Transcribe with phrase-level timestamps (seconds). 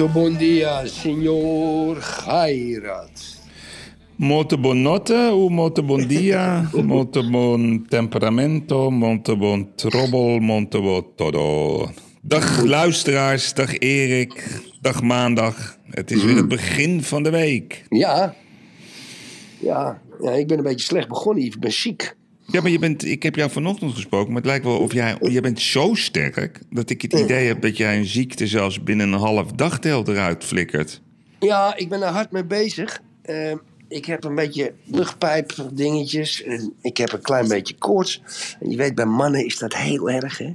[0.00, 3.12] Muito bom dia, signor Gairat.
[4.16, 11.04] Molto buon notte, o molto buon dia, molto buon temperamento, molto buon trobbel, molto buon
[11.16, 11.92] todo.
[12.22, 14.32] Dag luisteraars, dag Erik,
[14.80, 15.76] dag maandag.
[15.90, 17.84] Het is weer het begin van de week.
[17.88, 18.34] Ja.
[19.58, 20.00] ja.
[20.20, 21.44] Ja, ik ben een beetje slecht begonnen.
[21.44, 22.16] Ik ben ziek.
[22.50, 25.16] Ja, maar je bent, ik heb jou vanochtend gesproken, maar het lijkt wel of jij,
[25.20, 29.12] je bent zo sterk dat ik het idee heb dat jij een ziekte zelfs binnen
[29.12, 31.00] een half dagdeel eruit flikkert.
[31.38, 33.00] Ja, ik ben er hard mee bezig.
[33.22, 33.52] Eh,
[33.88, 36.42] ik heb een beetje luchtpijp dingetjes.
[36.42, 38.22] En ik heb een klein beetje koorts.
[38.60, 40.50] En je weet, bij mannen is dat heel erg, hè?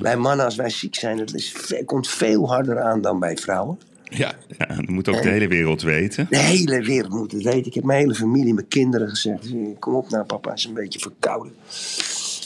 [0.00, 3.78] Bij mannen, als wij ziek zijn, dat is, komt veel harder aan dan bij vrouwen.
[4.10, 6.26] Ja, ja dat moet ook de hele wereld weten.
[6.30, 7.66] De hele wereld moet het weten.
[7.66, 9.52] Ik heb mijn hele familie, mijn kinderen gezegd.
[9.78, 11.52] Kom op nou, papa, is een beetje verkouden.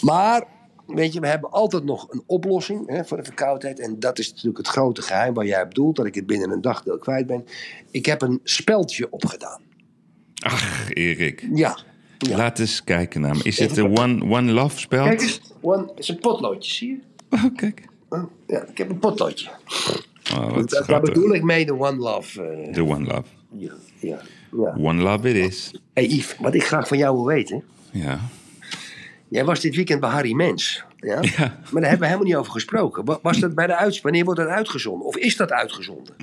[0.01, 0.45] Maar,
[0.87, 3.81] weet je, we hebben altijd nog een oplossing hè, voor de verkoudheid.
[3.81, 5.97] En dat is natuurlijk het grote geheim waar jij bedoelt.
[5.97, 7.47] Dat ik het binnen een dagdeel kwijt ben.
[7.91, 9.61] Ik heb een speldje opgedaan.
[10.35, 11.47] Ach, Erik.
[11.53, 11.79] Ja.
[12.19, 12.37] ja.
[12.37, 13.43] Laat eens kijken naar me.
[13.43, 15.05] Is het een one, one love spel?
[15.05, 16.99] Kijk eens, one, het is een potloodje, zie je?
[17.31, 17.83] Oh, kijk.
[18.09, 19.51] Oh, Ja, ik heb een potloodje.
[20.33, 22.43] Oh, wat Daar, bedoel ik mee de One Love.
[22.43, 23.25] eh, De one love.
[23.57, 24.21] ja, ja,
[24.53, 24.75] ja.
[24.79, 25.71] One love it is.
[25.93, 27.63] Hey Yves, wat ik graag van jou wil weten.
[27.91, 28.21] Ja.
[29.29, 30.85] Jij was dit weekend bij Harry Mens.
[30.97, 31.19] Ja?
[31.37, 31.61] Ja.
[31.71, 33.05] Maar daar hebben we helemaal niet over gesproken.
[33.05, 35.07] Wa- Was dat bij de uits Wanneer wordt dat uitgezonden?
[35.07, 36.15] Of is dat uitgezonden?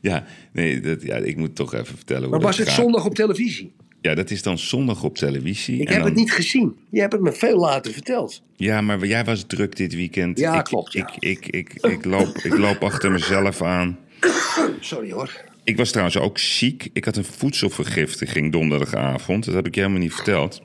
[0.00, 2.76] Ja, nee, dat, ja, ik moet toch even vertellen hoe Maar was het gaat.
[2.76, 3.74] zondag op televisie?
[4.00, 5.80] Ja, dat is dan zondag op televisie.
[5.80, 6.76] Ik en heb dan- het niet gezien.
[6.90, 8.42] Je hebt het me veel later verteld.
[8.56, 10.38] Ja, maar jij was druk dit weekend.
[10.38, 11.10] Ja, ik, klopt, ja.
[11.18, 13.98] Ik, ik, ik, ik, loop, ik loop achter mezelf aan.
[14.80, 15.44] Sorry hoor.
[15.64, 16.88] Ik was trouwens ook ziek.
[16.92, 19.44] Ik had een voedselvergiftiging donderdagavond.
[19.44, 20.62] Dat heb ik je helemaal niet verteld.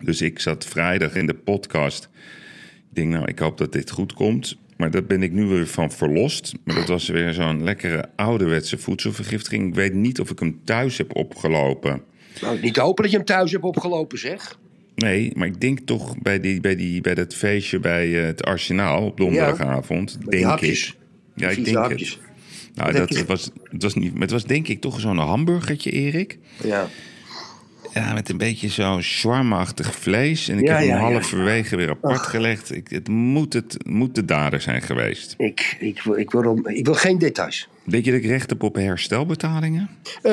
[0.00, 2.08] Dus ik zat vrijdag in de podcast.
[2.90, 4.56] Ik denk, nou, ik hoop dat dit goed komt.
[4.76, 6.52] Maar daar ben ik nu weer van verlost.
[6.64, 9.68] Maar dat was weer zo'n lekkere ouderwetse voedselvergiftiging.
[9.68, 12.02] Ik weet niet of ik hem thuis heb opgelopen.
[12.40, 14.58] Nou, niet hopen dat je hem thuis hebt opgelopen, zeg.
[14.94, 18.44] Nee, maar ik denk toch bij, die, bij, die, bij dat feestje bij eh, het
[18.44, 20.18] Arsenaal op donderdagavond.
[20.30, 20.94] denk ik.
[21.34, 22.10] Ja, ik denk hapjes.
[22.10, 22.30] het.
[22.74, 24.12] Nou, dat was, het was niet.
[24.18, 26.38] Het was denk ik toch zo'n hamburgertje, Erik.
[26.64, 26.88] Ja.
[27.94, 30.48] Ja, met een beetje zo'n shawarma-achtig vlees.
[30.48, 31.12] En ik Ja, heb hem ja, ja.
[31.12, 32.74] halverwege weer apart gelegd.
[32.74, 35.34] Ik, het, moet het moet de dader zijn geweest.
[35.38, 37.68] Ik, ik, wil, ik, wil, ik wil geen details.
[37.84, 39.88] Weet je dat ik recht heb op herstelbetalingen?
[40.22, 40.32] Eh,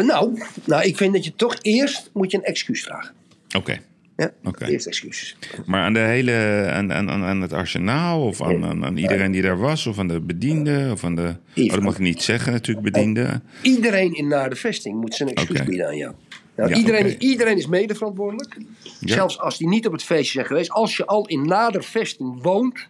[0.00, 3.14] nou, nou, ik vind dat je toch eerst moet je een excuus vragen.
[3.56, 3.78] Oké.
[4.16, 5.36] Ja, eerst excuses.
[5.66, 9.42] Maar aan de hele, aan, aan, aan het arsenaal of aan, aan, aan iedereen die
[9.42, 11.34] daar was, of aan de bedienden, of aan de.
[11.56, 13.42] Oh, dat mag ik niet zeggen, natuurlijk, bedienden.
[13.62, 16.14] Iedereen in naar de vesting moet zijn excuus bieden aan jou.
[16.56, 18.56] Nou, Ja, iedereen, iedereen is medeverantwoordelijk.
[18.82, 19.14] Ja.
[19.14, 20.70] Zelfs als die niet op het feestje zijn geweest.
[20.70, 22.86] Als je al in nadervesting woont,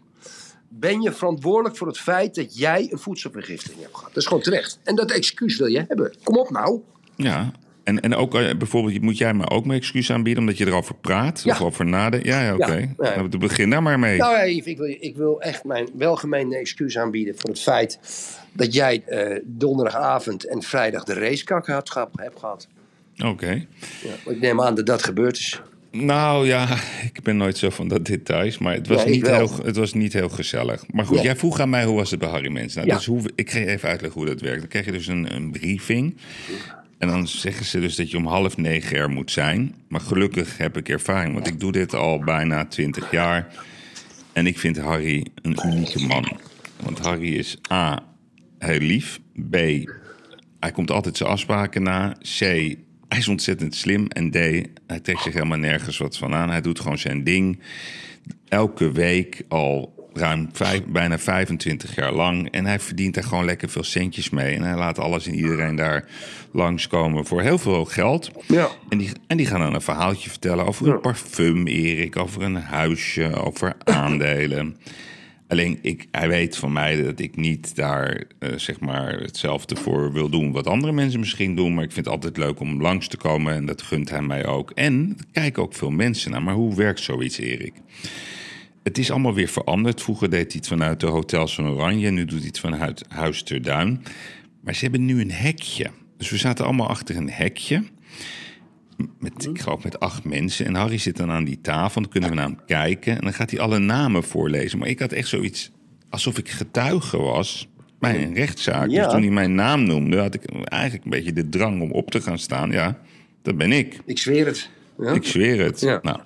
[0.69, 4.09] ben je verantwoordelijk voor het feit dat jij een voedselvergiftiging hebt gehad.
[4.09, 4.79] Dat is gewoon terecht.
[4.85, 6.15] En dat excuus wil je hebben.
[6.23, 6.81] Kom op nou.
[7.17, 7.53] Ja.
[7.85, 10.95] En, en ook eh, bijvoorbeeld, moet jij me ook mijn excuus aanbieden omdat je erover
[10.95, 11.43] praat?
[11.45, 11.53] Ja.
[11.53, 12.27] Of over nadenkt?
[12.27, 12.73] Ja, ja oké.
[12.77, 13.17] Ja, ja.
[13.17, 14.19] Nou, begin daar maar mee.
[14.19, 17.99] Nou ja, Yves, ik wil, ik wil echt mijn welgemeende excuus aanbieden voor het feit
[18.53, 22.69] dat jij eh, donderdagavond en vrijdag de racekak had, gehad- hebt gehad.
[23.25, 23.67] Oké.
[24.03, 25.61] Ja, ik neem aan dat dat gebeurd is.
[25.91, 26.69] Nou ja,
[27.13, 29.35] ik ben nooit zo van dat details, maar het was, Ja, niet, wel.
[29.49, 30.85] heel, het was niet heel gezellig.
[30.93, 31.23] Maar goed, Ja.
[31.23, 32.75] jij vroeg aan mij hoe was het bij Harry Mens.
[32.75, 32.95] Nou, Ja.
[32.95, 34.59] dus hoe, ik ga je even uitleggen hoe dat werkt.
[34.61, 36.17] Dan krijg je dus een, een briefing.
[36.99, 39.75] En dan zeggen ze dus dat je om half negen er moet zijn.
[39.89, 43.47] Maar gelukkig heb ik ervaring, want ik doe dit al bijna twintig jaar.
[44.33, 46.29] En ik vind Harry een unieke man.
[46.83, 48.03] Want Harry is A,
[48.59, 49.21] heel lief.
[49.51, 49.55] B,
[50.61, 52.17] hij komt altijd zijn afspraken na.
[52.39, 52.75] C,
[53.09, 54.07] hij is ontzettend slim.
[54.07, 54.35] En D,
[54.87, 56.51] hij trekt zich helemaal nergens wat van aan.
[56.51, 57.59] Hij doet gewoon zijn ding.
[58.49, 62.51] Elke week al ruim vijf, bijna 25 jaar lang.
[62.51, 64.55] En hij verdient daar gewoon lekker veel centjes mee.
[64.55, 66.05] En hij laat alles en iedereen daar
[66.53, 68.31] langskomen voor heel veel geld.
[68.47, 68.69] Ja.
[68.89, 72.17] En die, en die gaan dan een verhaaltje vertellen over een parfum, Erik.
[72.17, 74.77] Over een huisje, over aandelen.
[75.49, 80.13] Alleen, ik, hij weet van mij dat ik niet daar eh, zeg maar hetzelfde voor
[80.13, 81.75] wil doen wat andere mensen misschien doen.
[81.75, 84.47] Maar ik vind het altijd leuk om langs te komen en dat gunt hij mij
[84.47, 84.71] ook.
[84.71, 86.43] En er kijken ook veel mensen naar.
[86.43, 87.73] Maar hoe werkt zoiets, Erik?
[88.89, 90.03] het is allemaal weer veranderd.
[90.03, 92.11] Vroeger deed hij het vanuit de hotels van Oranje.
[92.11, 94.03] Nu doet hij het vanuit Huis ter Duin.
[94.61, 95.91] Maar ze hebben nu een hekje.
[96.17, 97.85] Dus we zaten allemaal achter een hekje.
[99.19, 100.67] Met, ik geloof met acht mensen.
[100.67, 102.01] En Harry zit dan aan die tafel.
[102.01, 103.17] Dan kunnen we naar hem kijken.
[103.17, 104.79] En dan gaat hij alle namen voorlezen.
[104.79, 105.71] Maar ik had echt zoiets
[106.11, 107.69] alsof ik getuige was
[107.99, 108.91] bij een rechtszaak.
[108.91, 109.03] Ja.
[109.03, 112.11] Dus toen hij mijn naam noemde, had ik eigenlijk een beetje de drang om op
[112.11, 112.71] te gaan staan.
[112.71, 112.99] Ja,
[113.43, 114.01] dat ben ik.
[114.07, 114.71] Ik zweer het.
[114.99, 115.13] Ja?
[115.13, 115.81] Ik zweer het.
[115.81, 115.99] Ja.
[116.03, 116.19] Nou,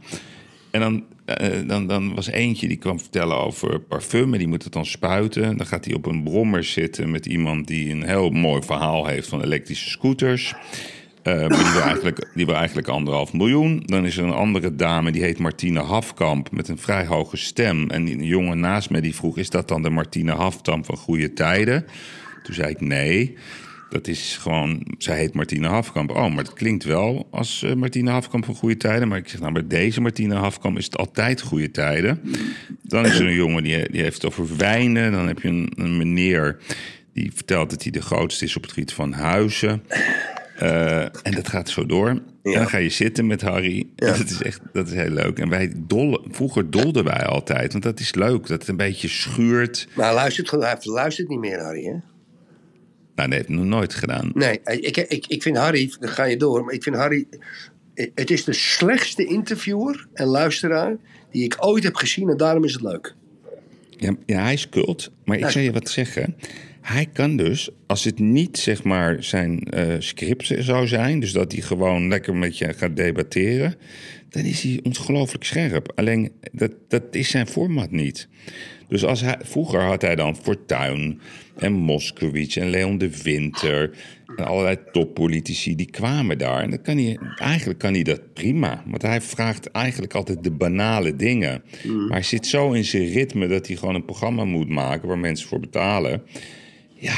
[0.70, 4.32] en dan, eh, dan, dan was eentje die kwam vertellen over parfum.
[4.32, 5.56] En die moet het dan spuiten.
[5.56, 9.28] Dan gaat hij op een brommer zitten met iemand die een heel mooi verhaal heeft
[9.28, 10.54] van elektrische scooters.
[11.22, 13.82] Eh, die wil, eigenlijk, eigenlijk anderhalf miljoen.
[13.86, 16.50] Dan is er een andere dame, die heet Martine Hafkamp...
[16.50, 17.90] met een vrij hoge stem.
[17.90, 19.38] En die jongen naast me die vroeg...
[19.38, 21.86] is dat dan de Martine Hafkamp van Goede Tijden?
[22.42, 23.36] Toen zei ik nee.
[23.90, 24.86] Dat is gewoon...
[24.98, 26.10] Zij heet Martine Hafkamp.
[26.10, 29.08] Oh, maar het klinkt wel als eh, Martine Hafkamp van Goede Tijden.
[29.08, 32.20] Maar ik zeg, nou, bij deze Martine Hafkamp is het altijd Goede Tijden.
[32.82, 35.12] Dan is er een jongen die, die heeft het over wijnen.
[35.12, 36.58] Dan heb je een, een meneer...
[37.12, 39.82] Die vertelt dat hij de grootste is op het gebied van huizen.
[40.56, 42.08] Eh, en dat gaat zo door.
[42.08, 43.86] En dan ga je zitten met Harry.
[43.96, 45.38] En dat is echt dat is heel leuk.
[45.38, 47.72] En wij dollen, vroeger dolden wij altijd.
[47.72, 48.46] Want dat is leuk.
[48.46, 49.88] Dat het een beetje schuurt.
[49.94, 51.84] Maar hij luistert, hij luistert niet meer, Harry.
[51.84, 51.94] Hè?
[53.14, 54.30] Nou, dat heeft nog nooit gedaan.
[54.34, 57.26] Nee, ik, ik, ik vind Harry, dan ga je door, maar ik vind Harry.
[57.94, 60.96] Het is de slechtste interviewer en luisteraar
[61.30, 63.14] die ik ooit heb gezien en daarom is het leuk.
[63.90, 65.10] Ja, ja hij is kult.
[65.24, 66.36] Maar ik zou je wat zeggen.
[66.82, 71.20] Hij kan dus, als het niet zeg maar zijn eh, script zou zijn...
[71.20, 73.74] dus dat hij gewoon lekker met je gaat debatteren...
[74.28, 75.92] dan is hij ongelooflijk scherp.
[75.94, 78.28] Alleen, dat, dat is zijn format niet.
[78.88, 81.20] Dus als hij, vroeger had hij dan Fortuyn
[81.56, 83.90] en Moskowitz en Leon de Winter...
[84.36, 86.62] en allerlei toppolitici, die kwamen daar.
[86.62, 88.82] En dan kan hij, eigenlijk kan hij dat prima.
[88.86, 91.62] Want hij vraagt eigenlijk altijd de banale dingen.
[91.84, 95.08] Maar hij zit zo in zijn ritme dat hij gewoon een programma moet maken...
[95.08, 96.22] waar mensen voor betalen...
[97.02, 97.14] Ja,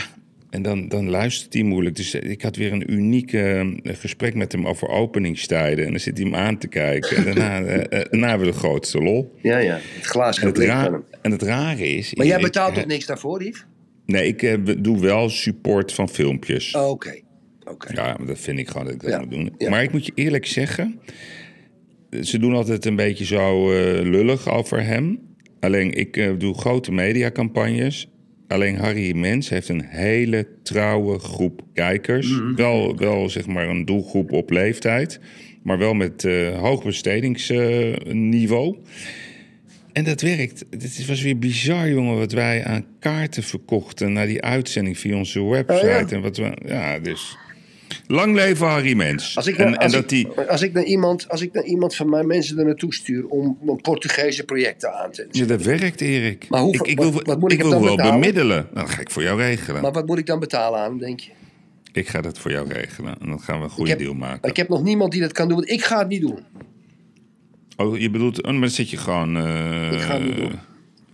[0.51, 1.97] en dan, dan luistert hij moeilijk.
[1.97, 5.85] Dus ik had weer een uniek eh, gesprek met hem over openingstijden.
[5.85, 7.17] En dan zit hij hem aan te kijken.
[7.17, 9.35] En daarna, eh, eh, daarna hebben we de grootste lol.
[9.43, 9.79] Ja, ja.
[9.95, 11.05] Het glaas En het, leeg ra- van hem.
[11.23, 12.15] en het rare is...
[12.15, 13.65] Maar jij betaalt eh, toch niks daarvoor, Yves?
[14.07, 16.75] Nee, ik eh, doe wel support van filmpjes.
[16.75, 17.21] Oh, Oké.
[17.65, 17.93] Oké.
[17.95, 19.55] Ja, maar dat vind ik gewoon dat ik dat Ja, moet doen.
[19.59, 19.71] ja.
[19.71, 21.01] Maar ik moet je eerlijk zeggen...
[22.23, 25.19] Ze doen altijd een beetje zo eh, lullig over hem.
[25.61, 28.09] Alleen, ik eh, doe grote mediacampagnes.
[28.49, 32.29] Alleen Harry Mens heeft een hele trouwe groep kijkers.
[32.29, 32.55] Mhm.
[32.55, 35.21] wel, wel, zeg maar, een doelgroep op leeftijd.
[35.63, 38.77] Maar wel met eh hoog bestedingsniveau.
[39.93, 40.65] En dat werkt.
[40.71, 44.13] Het was weer bizar, jongen, wat wij aan kaarten verkochten...
[44.13, 45.87] naar die uitzending via onze website.
[45.87, 46.07] Oh, ja.
[46.09, 47.37] En wat we, ja, dus...
[48.07, 49.37] Lang leven Harry Mens.
[49.37, 50.29] Als ik, en, dat ik, die...
[50.29, 53.59] als, ik naar iemand, als ik naar iemand van mijn mensen er naartoe stuur om
[53.67, 56.47] een Portugese projecten aan te Ja, dat werkt, Erik.
[56.49, 58.13] Maar hoeveel- ik, ik wil, wat moet ik wil wel betalen?
[58.21, 58.57] bemiddelen.
[58.73, 59.83] Nou, dan ga ik voor jou regelen.
[59.83, 61.31] Maar wat moet ik dan betalen aan, denk je?
[61.93, 63.15] Ik ga dat voor jou regelen.
[63.21, 64.49] En dan gaan we een goede heb, deal maken.
[64.51, 66.39] ik heb nog niemand die dat kan doen, want ik ga het niet doen.
[67.77, 68.43] Oh, je bedoelt...
[68.43, 69.37] Oh, maar dan zit je gewoon...
[69.37, 70.53] eh, Ik ga het niet doen.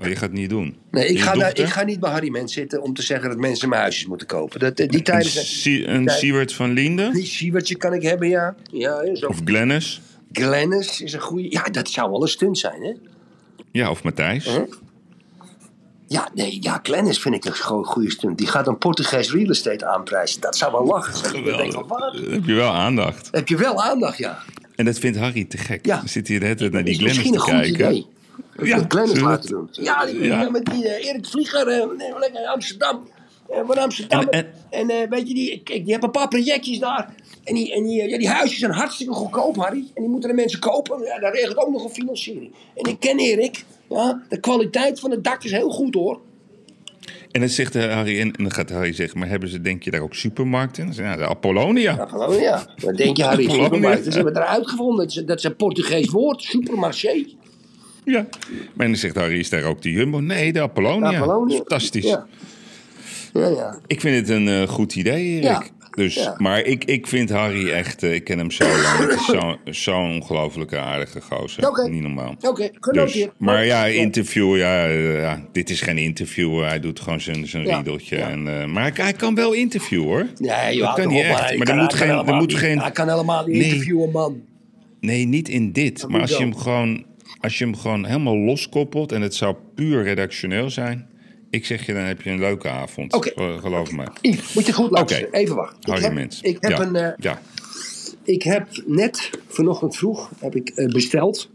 [0.08, 0.76] Je gaat het niet doen.
[0.90, 3.68] Nee, ik ga, ik ga niet bij Harry Mens zitten om te zeggen dat mensen
[3.68, 4.60] mijn huisjes moeten kopen.
[4.60, 5.94] Dat, die tijden Een, zijn...
[5.94, 6.08] Een.
[6.08, 7.12] Siewert van Linden?
[7.12, 8.54] Die Sievertje kan ik hebben, ja.
[8.72, 9.26] Ja, zo.
[9.26, 10.00] Of Glennis?
[10.32, 11.50] Glennis is een goede.
[11.50, 12.92] Ja, dat zou wel een stunt zijn, hè?
[13.72, 14.44] Ja, of Matthijs?
[14.44, 14.56] Huh?
[16.06, 18.38] Ja, nee, ja, Glennis vind ik een go- goede stunt.
[18.38, 20.40] Die gaat een Portugees real estate aanprijzen.
[20.40, 21.44] Dat zou wel lachen zijn.
[21.44, 23.28] Dan heb je wel aandacht.
[23.32, 24.38] Heb je wel aandacht, ja.
[24.76, 25.86] En dat vindt Harry te gek.
[25.86, 25.96] Ja.
[25.96, 27.90] Dan zit de hele tijd naar die is Glennis misschien te een goed kijken.
[27.90, 28.06] idee.
[28.62, 29.68] Ja, we laten doen.
[29.72, 30.50] Ja, die, Ja.
[30.50, 31.66] met die eh, Erik Vlieger,
[32.18, 33.08] lekker in Amsterdam.
[33.48, 34.20] Eh, van Amsterdam.
[34.20, 37.14] En- En, en- eh, weet je, die, kijk, die hebben een paar projectjes daar.
[37.44, 39.84] En die, en die, ja, die huisjes zijn hartstikke goedkoop, Harry.
[39.94, 41.02] En die moeten de mensen kopen.
[41.04, 42.52] Ja, daar regelt ook nog een financiering.
[42.74, 43.64] En ik ken Erik.
[43.88, 46.20] Ja, de kwaliteit van het dak is heel goed, hoor.
[47.30, 50.00] En dan zegt Harry, en dan gaat Harry zeggen, maar hebben ze denk je daar
[50.00, 50.84] ook supermarkten?
[50.84, 52.08] Dan zeg je, ja, de Apollonia.
[52.40, 52.66] Ja.
[52.76, 53.44] Wat denk je, Harry?
[53.46, 53.64] Polonia.
[53.64, 54.04] Supermarkt.
[54.04, 55.06] Ze hebben het eruit gevonden.
[55.06, 56.42] Dat is, dat is een Portugees woord.
[56.42, 57.26] Supermarché.
[58.04, 58.26] Ja.
[58.74, 60.18] Maar dan zegt Harry, is daar ook de Jumbo?
[60.20, 61.18] Nee, de Apollonia.
[61.18, 61.56] Apollonia.
[61.56, 62.04] Fantastisch.
[62.04, 62.26] Ja.
[63.32, 63.78] Ja, ja.
[63.86, 65.42] Ik vind het een eh, goed idee, Erik.
[65.42, 65.62] Ja.
[65.94, 66.34] Dus, Ja.
[66.38, 68.98] Maar ik, ik vind Harry echt, eh, ik ken hem zo lang.
[68.98, 71.88] Het is zo- zo'n ongelooflijke aardige gozer.
[71.90, 72.34] Niet normaal.
[72.40, 73.32] Oké, Dus, genoteerd.
[73.38, 76.62] maar ja, interview, ja, eh, ja, dit is geen interview.
[76.62, 78.16] Hij doet gewoon zijn, zijn riedeltje.
[78.16, 78.42] En,
[78.72, 80.26] maar hij, hij kan wel interviewen, hoor.
[80.38, 81.56] Nee, joh, dat kan niet op, echt.
[81.56, 82.08] Maar kan- er moet geen...
[82.08, 83.64] Er helemaal moet niet- geen Hij kan helemaal niet Nee.
[83.68, 84.40] interviewen, man.
[85.00, 86.08] Nee, niet in dit.
[86.08, 87.04] Maar als je, hem gewoon,
[87.40, 91.08] als je hem gewoon helemaal loskoppelt en het zou puur redactioneel zijn,
[91.50, 93.12] ik zeg je, dan heb je een leuke avond.
[93.12, 93.30] Oké.
[93.30, 94.04] Eh, Geloof me.
[94.20, 95.32] Yves, moet je goed luisteren.
[95.32, 95.78] Even wachten.
[95.80, 96.40] Harry ik heb, Mens.
[96.40, 96.80] Ik heb, ja.
[96.80, 97.42] een, eh, ja.
[98.24, 101.50] ik heb net, vanochtend vroeg, heb ik eh, besteld.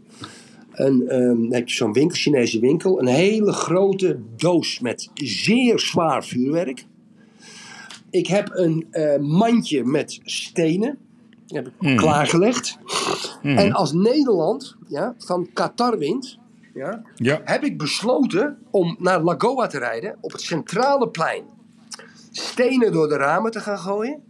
[0.72, 6.24] een, ehm, heb je zo'n winkel, Chinese winkel, een hele grote doos met zeer zwaar
[6.24, 6.84] vuurwerk.
[8.10, 8.86] Ik heb een
[9.20, 10.98] mandje met stenen.
[11.48, 12.78] Heb ik klaargelegd.
[13.42, 16.38] En als Nederland ja, van Qatar wint,
[16.74, 17.40] ja, Ja.
[17.44, 21.44] heb ik besloten om naar Lagoa te rijden op het centrale plein.
[22.30, 24.22] Stenen door de ramen te gaan gooien.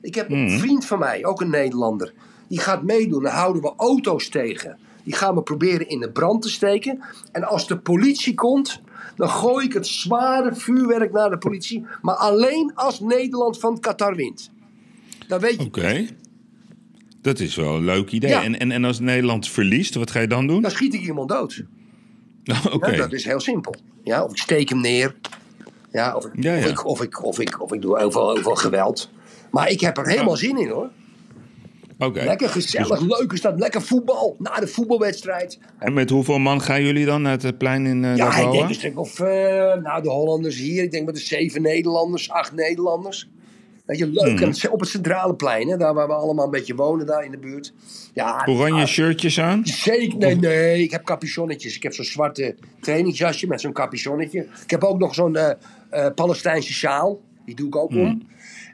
[0.00, 2.12] Ik heb een vriend van mij, ook een Nederlander,
[2.48, 3.22] die gaat meedoen.
[3.22, 4.78] Dan houden we auto's tegen.
[5.04, 7.02] Die gaan we proberen in de brand te steken.
[7.32, 8.80] En als de politie komt,
[9.16, 11.86] dan gooi ik het zware vuurwerk naar de politie.
[12.02, 14.50] Maar alleen als Nederland van Qatar wint.
[15.28, 16.06] Dan weet je, Oké.
[17.24, 18.30] Dat is wel een leuk idee.
[18.30, 18.42] Ja.
[18.42, 20.62] En, en, en als Nederland verliest, wat ga je dan doen?
[20.62, 21.62] dan schiet ik iemand dood.
[22.72, 22.90] Oké.
[22.90, 23.74] Ja, dat is heel simpel.
[24.02, 25.14] Ja, of ik steek hem neer.
[25.92, 28.54] Ja, of, ik, Ja, Of, ik, of, ik, of, ik, of ik doe heel veel
[28.54, 29.10] geweld.
[29.50, 30.90] Maar ik heb er helemaal zin in hoor.
[31.98, 32.24] Oké.
[32.24, 33.58] Lekker gezellig, leuk is dat.
[33.58, 34.36] Lekker voetbal.
[34.38, 35.58] Na de voetbalwedstrijd.
[35.78, 38.68] En met hoeveel man gaan jullie dan naar het plein in uh, Ja, ik denk
[38.68, 39.20] een stuk of...
[39.20, 39.26] eh,
[39.82, 40.82] nou, de Hollanders hier.
[40.82, 43.28] Ik denk met de zeven Nederlanders, acht Nederlanders.
[43.84, 44.38] Weet je, leuk.
[44.38, 44.52] Hmm.
[44.52, 47.30] En op het centrale plein, hè, daar waar we allemaal een beetje wonen, daar in
[47.30, 47.72] de buurt.
[48.12, 49.66] Ja, Oranje shirtjes aan?
[49.66, 50.82] Zeker, nee, nee.
[50.82, 51.76] Ik heb capuchonnetjes.
[51.76, 54.46] Ik heb zo'n zwarte trainingsjasje met zo'n capuchonnetje.
[54.62, 55.50] Ik heb ook nog zo'n eh,
[55.90, 57.20] eh, Palestijnse sjaal.
[57.44, 58.22] Die doe ik ook om.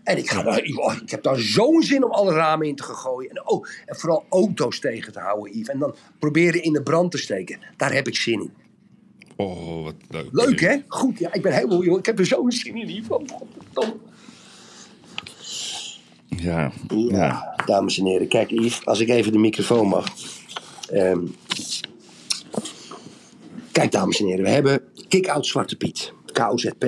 [0.05, 2.83] En ik, ga daar, oh, ik heb daar zo'n zin om alle ramen in te
[2.83, 3.31] gaan gooien.
[3.31, 5.69] En, oh, en vooral auto's tegen te houden, Yves.
[5.69, 7.59] En dan proberen in de brand te steken.
[7.76, 8.52] Daar heb ik zin in.
[9.37, 10.29] Oh, wat leuk.
[10.31, 10.76] Leuk, hè?
[10.88, 11.33] Goed, ja.
[11.33, 11.85] Ik ben helemaal...
[11.85, 13.09] joh, Ik heb er zo'n zin in, Yves.
[13.75, 13.88] Oh.
[16.37, 16.72] Ja.
[16.88, 17.54] Ja, ja.
[17.66, 18.28] dames en heren.
[18.28, 20.06] Kijk, Yves, als ik even de microfoon mag.
[20.90, 21.26] Ehm,
[23.72, 24.44] kijk, dames en heren.
[24.44, 26.84] We hebben Kick-Out Zwarte Piet, KOZP.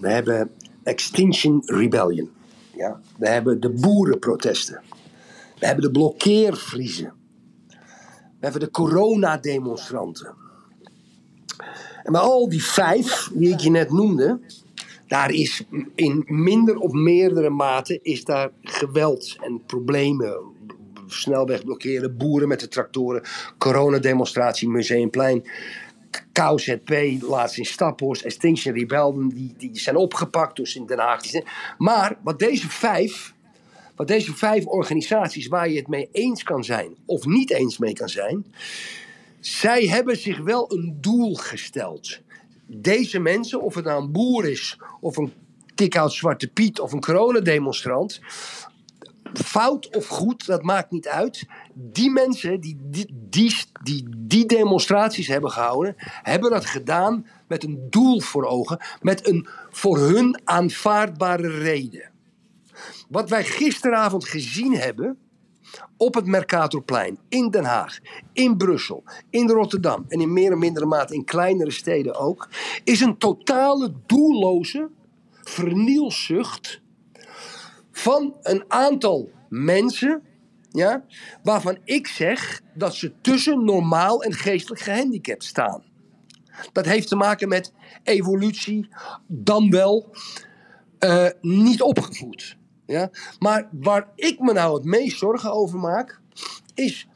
[0.00, 0.50] We hebben
[0.82, 2.30] Extinction Rebellion.
[2.76, 3.00] Ja?
[3.18, 4.82] We hebben de boerenprotesten.
[5.58, 7.12] We hebben de blokkeervriezen.
[8.38, 10.34] We hebben de coronademonstranten.
[12.02, 14.40] En bij al die vijf, die ik je net noemde,
[15.08, 20.56] daar is in minder of meerdere mate is daar geweld en problemen.
[21.06, 23.22] Snelweg blokkeren, boeren met de tractoren,
[23.58, 25.44] coronademonstratie, Museumplein,
[26.32, 31.22] KZP, laatst in Staphorst, Extinction Rebellion, die, die zijn opgepakt, dus in Den Haag.
[31.78, 33.34] Maar wat deze vijf,
[33.96, 37.92] wat deze vijf organisaties waar je het mee eens kan zijn of niet eens mee
[37.92, 38.44] kan zijn,
[39.40, 42.20] zij hebben zich wel een doel gesteld.
[42.70, 45.32] Deze mensen, of het nou een boer is, of een
[45.74, 48.20] kick-out Zwarte Piet, of een coronademonstrant,
[49.34, 51.46] fout of goed, dat maakt niet uit.
[51.74, 57.86] Die mensen die die, die, die die demonstraties hebben gehouden, hebben dat gedaan met een
[57.90, 62.10] doel voor ogen, met een voor hun aanvaardbare reden.
[63.08, 65.18] Wat wij gisteravond gezien hebben,
[65.96, 67.98] op het Mercatorplein, in Den Haag,
[68.32, 72.48] in Brussel, in Rotterdam en in meer en mindere mate in kleinere steden ook,
[72.84, 74.90] is een totale doelloze
[75.42, 76.80] vernielzucht
[77.90, 80.22] van een aantal mensen,
[80.70, 81.04] ja,
[81.42, 85.82] waarvan ik zeg dat ze tussen normaal en geestelijk gehandicapt staan.
[86.72, 87.72] Dat heeft te maken met
[88.02, 88.88] evolutie,
[89.26, 90.10] dan wel
[90.98, 92.56] eh, niet opgevoed.
[92.88, 93.10] Ja?
[93.38, 96.20] Maar waar ik me nou het meest zorgen over maak,
[96.74, 97.08] is,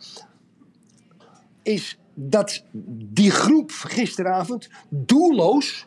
[1.63, 2.65] is dat
[3.13, 5.87] die groep gisteravond doelloos,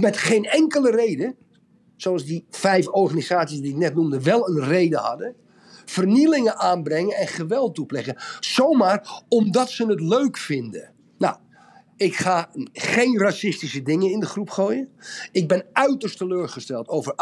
[0.00, 1.36] met geen enkele reden,
[1.96, 5.34] zoals die vijf organisaties die ik net noemde wel een reden hadden,
[5.84, 8.16] vernielingen aanbrengen en geweld toepleggen.
[8.40, 10.92] Zomaar omdat ze het leuk vinden.
[11.98, 14.88] Ik ga geen racistische dingen in de groep gooien.
[15.32, 17.12] Ik ben uiterst teleurgesteld over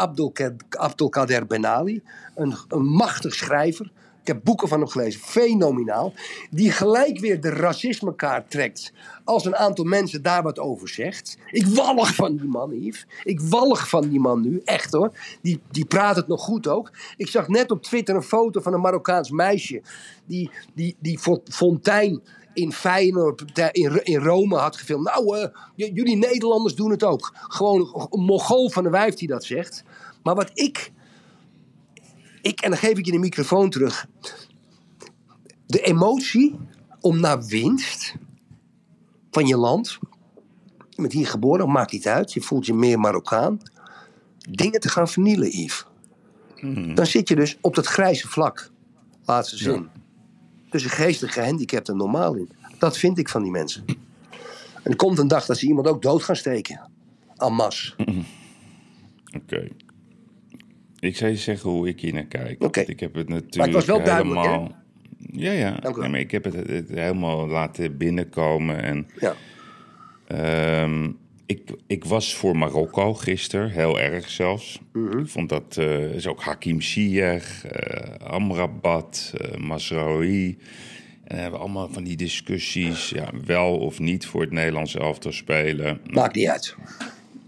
[0.69, 2.01] Abdulkader Benali,
[2.35, 3.91] een, een machtig schrijver.
[4.21, 6.13] Ik heb boeken van hem gelezen, fenomenaal.
[6.49, 8.93] Die gelijk weer de racismekaart trekt
[9.23, 11.37] als een aantal mensen daar wat over zegt.
[11.51, 13.07] Ik wallig van die man, Yves.
[13.23, 15.11] Ik wallig van die man nu, echt hoor.
[15.41, 16.91] Die, die praat het nog goed ook.
[17.17, 19.81] Ik zag net op Twitter een foto van een Marokkaans meisje.
[20.25, 22.21] Die, die, die Fo- Fontijn
[22.57, 25.05] in Feyenoord, in, in Rome had gefilmd.
[25.05, 27.33] Nou, eh, jullie Nederlanders doen het ook.
[27.33, 29.83] Gewoon een Mongool van de wijf die dat zegt.
[30.23, 30.91] Maar wat ik,
[32.41, 34.07] ik, en dan geef ik je de microfoon terug.
[35.65, 36.59] De emotie
[37.01, 38.15] om naar winst
[39.31, 39.97] van je land.
[40.89, 42.33] Je bent hier geboren, maakt niet uit.
[42.33, 43.59] Je voelt je meer Marokkaan.
[44.49, 45.85] Dingen te gaan vernielen, Yves.
[46.95, 48.71] Dan zit je dus op dat grijze vlak.
[49.25, 49.89] Laatste zin.
[50.69, 52.49] Tussen geestelijk gehandicapt en normaal in.
[52.79, 53.85] Dat vind ik van die mensen.
[54.83, 56.89] En er komt een dag dat ze iemand ook dood gaan steken.
[57.35, 57.93] En masse.
[59.41, 59.67] Oké.
[60.99, 62.63] Ik zou je zeggen hoe ik hier naar kijk.
[62.63, 62.79] Oké.
[62.79, 64.75] Want Ik heb het natuurlijk Maar het was wel duidelijk, helemaal...
[65.17, 65.71] Ja, ja.
[65.71, 66.01] Dank u wel.
[66.01, 68.83] Nee, maar ik heb het, het helemaal laten binnenkomen.
[68.83, 69.35] En Ja.
[70.27, 71.11] Ehm,
[71.47, 74.79] ik, ik was voor Marokko gisteren, heel erg zelfs.
[74.93, 75.19] Mhm.
[75.19, 80.47] Ik vond dat eh, is ook Hakim Ziyech, eh, Amrabat, eh Masraoui.
[80.47, 80.57] En
[81.27, 85.31] dan hebben we allemaal van die discussies, ja, wel of niet voor het Nederlands elftal
[85.31, 85.99] spelen.
[86.09, 86.75] Maakt niet uit.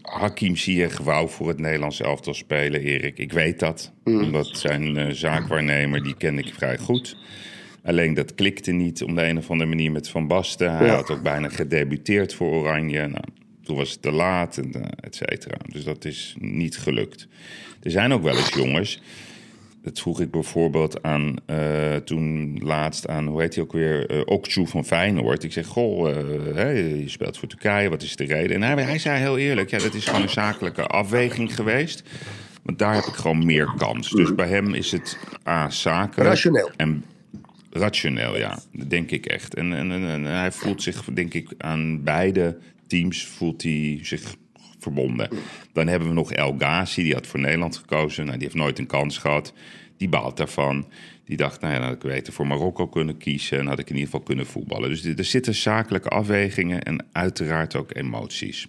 [0.02, 3.18] Hakim Ziyech wou voor het Nederlands elftal spelen, Erik.
[3.18, 4.24] Ik weet dat, Mm.
[4.24, 7.18] omdat zijn zaakwaarnemer, die ken ik vrij goed.
[7.84, 10.76] Alleen dat klikte niet op de een of andere manier met Van Basten.
[10.78, 10.96] Hij Ja.
[10.96, 13.08] had ook bijna gedebuteerd voor Oranje.
[13.08, 13.24] Nou,
[13.70, 15.58] toen was het te laat, en, eh, et cetera.
[15.72, 17.28] Dus dat is niet gelukt.
[17.84, 19.02] Er zijn ook wel eens jongens...
[19.82, 24.22] Dat vroeg ik bijvoorbeeld aan, eh, toen laatst aan, hoe heet hij ook weer, uh,
[24.26, 25.44] Okju van Feyenoord.
[25.44, 28.56] Ik zeg, goh, eh, je speelt voor Turkije, wat is de reden?
[28.56, 32.04] En hij, hij zei heel eerlijk, ja, dat is gewoon een zakelijke afweging geweest.
[32.64, 34.10] Want daar heb ik gewoon meer kans.
[34.10, 36.30] Dus bij hem is het A, zakelijk.
[36.30, 36.72] Rationeel.
[36.76, 37.04] En
[37.72, 38.60] rationeel, ja.
[38.74, 39.56] Dat denk ik echt.
[39.56, 42.58] En, en, en, en hij voelt zich, denk ik, aan beide
[42.90, 44.36] teams voelt hij zich
[44.80, 45.30] verbonden.
[45.74, 48.26] Dan hebben we nog El Ghazi, die had voor Nederland gekozen.
[48.26, 49.54] Nou, die heeft nooit een kans gehad.
[49.98, 50.88] Die baalt daarvan.
[51.26, 53.60] Die dacht, nou ja, dan had ik beter voor Marokko kunnen kiezen...
[53.60, 54.90] en had ik in ieder geval kunnen voetballen.
[54.90, 58.68] Dus er zitten zakelijke afwegingen en uiteraard ook emoties.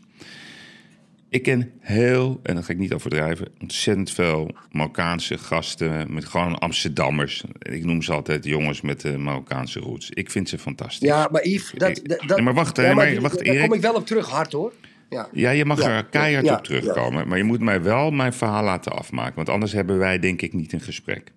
[1.30, 6.58] Ik ken heel, en dat ga ik niet overdrijven, ontzettend veel Marokkaanse gasten, met gewoon
[6.58, 7.44] Amsterdammers.
[7.58, 10.10] Ik noem ze altijd jongens met de Marokkaanse roots.
[10.10, 11.08] Ik vind ze fantastisch.
[11.08, 12.00] Ja, maar Yves, dat...
[12.04, 13.68] Dat, dat Nee, maar wacht, Ja, maar wacht, Daar Erik.
[13.68, 14.72] kom ik wel op terug, hard hoor.
[15.08, 15.28] Ja.
[15.32, 17.28] Ja, je mag Ja, er keihard ja, op terugkomen.
[17.28, 19.34] Maar je moet mij wel mijn verhaal laten afmaken.
[19.34, 21.32] Want anders hebben wij denk ik niet een gesprek.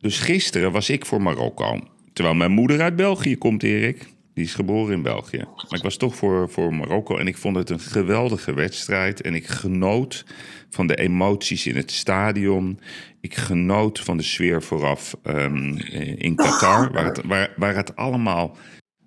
[0.00, 1.80] Dus gisteren was ik voor Marokko.
[2.12, 4.06] Terwijl mijn moeder uit België komt, Erik.
[4.34, 5.44] Die is geboren in België.
[5.46, 7.16] Maar ik was toch voor, voor Marokko.
[7.16, 9.20] En ik vond het een geweldige wedstrijd.
[9.20, 10.24] En ik genoot
[10.70, 12.80] van de emoties in het stadion.
[13.20, 15.76] Ik genoot van de sfeer vooraf ehm,
[16.16, 16.90] in Qatar.
[16.92, 18.56] Waar het, waar, waar het allemaal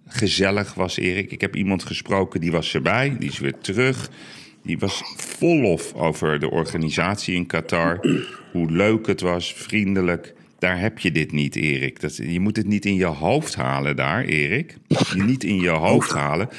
[0.08, 1.32] gezellig was, Erik.
[1.32, 3.16] Ik heb iemand gesproken, die was erbij.
[3.20, 4.10] Die is weer terug.
[4.64, 8.00] Die was vol lof over de organisatie in Qatar.
[8.52, 10.34] Hoe leuk het was, vriendelijk.
[10.66, 12.00] Daar heb je dit niet, Erik.
[12.00, 14.78] Dat, je moet het niet in je hoofd halen daar, Erik.
[14.88, 16.50] Je niet in je hoofd halen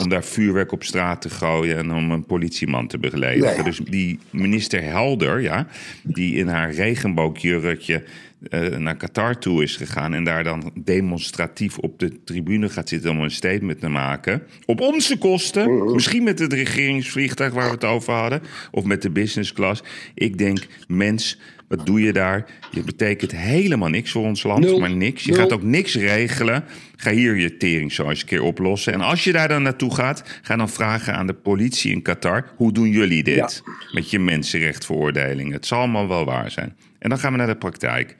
[0.00, 1.76] om daar vuurwerk op straat te gooien...
[1.76, 2.98] en om een politieman te.
[2.98, 3.62] Nee.
[3.62, 5.66] Dus die minister Helder, ja,
[6.02, 8.04] die in haar regenboogjurkje
[8.50, 10.14] eh, naar Qatar toe is gegaan...
[10.14, 14.42] en daar dan demonstratief op de tribune gaat zitten om een statement te maken...
[14.64, 18.42] op onze kosten, misschien met het regeringsvliegtuig waar we het over hadden...
[18.70, 19.82] of met de business class.
[20.14, 21.38] Ik denk, mens,
[21.76, 22.44] wat doe je daar?
[22.70, 24.78] Je betekent helemaal niks voor ons land, Nul.
[24.78, 25.24] maar niks.
[25.24, 25.40] Je Nul.
[25.40, 26.64] gaat ook niks regelen.
[26.96, 28.92] Ga hier je tering zo eens een keer oplossen.
[28.92, 32.52] En als je daar dan naartoe gaat, ga dan vragen aan de politie in Qatar...
[32.56, 35.52] hoe doen jullie dit met je mensenrechtveroordelingen?
[35.52, 36.76] Het zal allemaal wel waar zijn.
[36.98, 38.16] En dan gaan we naar de praktijk.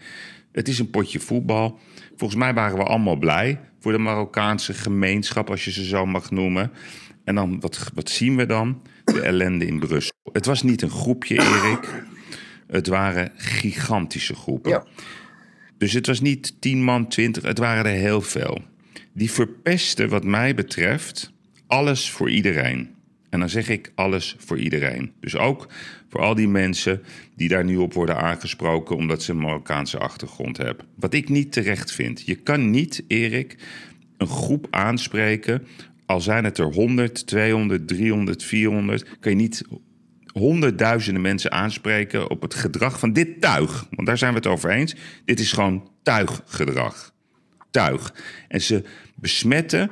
[0.53, 1.79] Het is een potje voetbal.
[2.17, 6.31] Volgens mij waren we allemaal blij voor de Marokkaanse gemeenschap, als je ze zo mag
[6.31, 6.73] noemen.
[7.25, 8.83] En dan, wat, wat zien we dan?
[9.05, 10.17] De ellende in Brussel.
[10.33, 12.11] Het was niet een groepje, Erik.
[12.73, 14.71] Het waren gigantische groepen.
[14.71, 14.85] Ja.
[15.79, 18.63] Dus het was niet 10 man, 20, het waren er heel veel.
[19.13, 21.33] Die verpesten, wat mij betreft,
[21.67, 22.91] alles voor iedereen.
[23.31, 25.13] En dan zeg ik alles voor iedereen.
[25.21, 25.69] Dus ook
[26.09, 27.03] voor al die mensen
[27.37, 30.87] die daar nu op worden aangesproken omdat ze een Marokkaanse achtergrond hebben.
[30.95, 32.23] Wat ik niet terecht vind.
[32.27, 33.57] Je kan niet, Erik,
[34.17, 35.67] een groep aanspreken.
[36.07, 39.19] Al zijn het er 100, 200, 300, 400.
[39.21, 39.65] Kan je niet
[40.33, 43.87] honderdduizenden mensen aanspreken op het gedrag van dit tuig.
[43.91, 44.95] Want daar zijn we het over eens.
[45.25, 47.13] Dit is gewoon tuiggedrag.
[47.71, 48.15] Tuig.
[48.49, 48.83] En ze
[49.15, 49.91] besmetten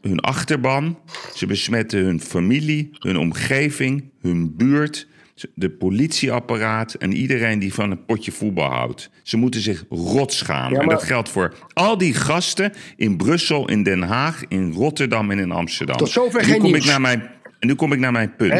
[0.00, 0.98] hun achterban,
[1.34, 5.06] ze besmetten hun familie, hun omgeving, hun buurt,
[5.54, 9.10] de politieapparaat en iedereen die van een potje voetbal houdt.
[9.22, 10.72] Ze moeten zich rot schamen.
[10.72, 15.30] Ja, En dat geldt voor al die gasten in Brussel, in Den Haag, in Rotterdam
[15.30, 15.96] en in Amsterdam.
[15.96, 18.36] Tot zover En nu geen kom ik naar mijn, en nu kom ik naar mijn
[18.36, 18.52] punt.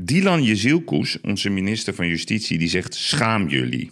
[0.00, 3.90] Dylan Jezielkoes, onze minister van Justitie, die zegt: schaam jullie.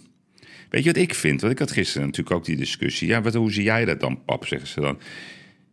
[0.69, 1.41] Weet je wat ik vind?
[1.41, 3.07] Want ik had gisteren natuurlijk ook die discussie.
[3.07, 4.45] Ja, wat, hoe zie jij dat dan, pap?
[4.45, 4.99] Zeggen ze dan.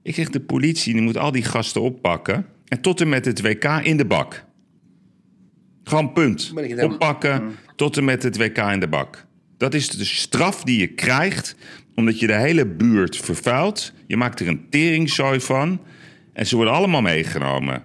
[0.03, 2.47] Ik zeg: de politie die moet al die gasten oppakken.
[2.69, 4.45] En tot en met het WK in de bak.
[5.85, 6.53] Gewoon punt.
[6.81, 9.27] Oppakken tot en met het WK in de bak.
[9.57, 11.57] Dat is de straf die je krijgt
[11.95, 13.93] omdat je de hele buurt vervuilt.
[14.07, 15.81] Je maakt er een teringzooi van.
[16.33, 17.83] En ze worden allemaal meegenomen.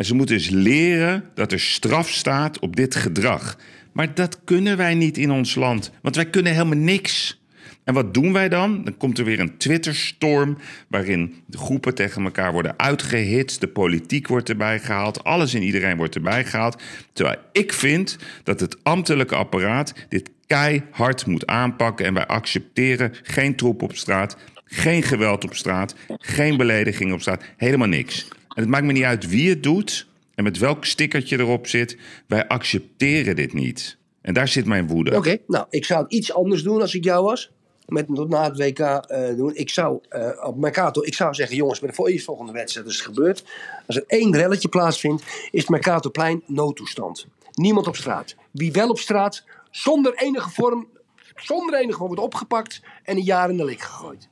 [0.00, 3.58] En ze moeten eens leren dat er straf staat op dit gedrag.
[3.92, 5.92] Maar dat kunnen wij niet in ons land.
[6.02, 7.40] Want wij kunnen helemaal niks.
[7.84, 8.84] En wat doen wij dan?
[8.84, 10.58] Dan komt er weer een Twitterstorm
[10.88, 15.96] waarin de groepen tegen elkaar worden uitgehitst, de politiek wordt erbij gehaald, alles en iedereen
[15.96, 16.82] wordt erbij gehaald.
[17.12, 23.56] Terwijl ik vind dat het ambtelijke apparaat dit keihard moet aanpakken en wij accepteren geen
[23.56, 28.28] troep op straat, geen geweld op straat, geen belediging op straat, helemaal niks.
[28.54, 31.98] En het maakt me niet uit wie het doet en met welk stickertje erop zit.
[32.26, 33.98] Wij accepteren dit niet.
[34.20, 35.16] En daar zit mijn woede.
[35.16, 37.50] Oké, nou, ik zou het iets anders doen als ik jou was.
[37.86, 39.54] Met tot na het WK eh, doen.
[39.54, 43.04] Ik zou eh, op Mercato, ik zou zeggen, jongens, bij de volgende wedstrijd is het
[43.04, 43.44] gebeurd.
[43.86, 47.26] Als er één relletje plaatsvindt, is Mercatoplein noodtoestand.
[47.52, 48.36] Niemand op straat.
[48.50, 50.88] Wie wel op straat, zonder enige vorm,
[51.34, 54.28] zonder enige vorm wordt opgepakt en een jaar in de lik gegooid.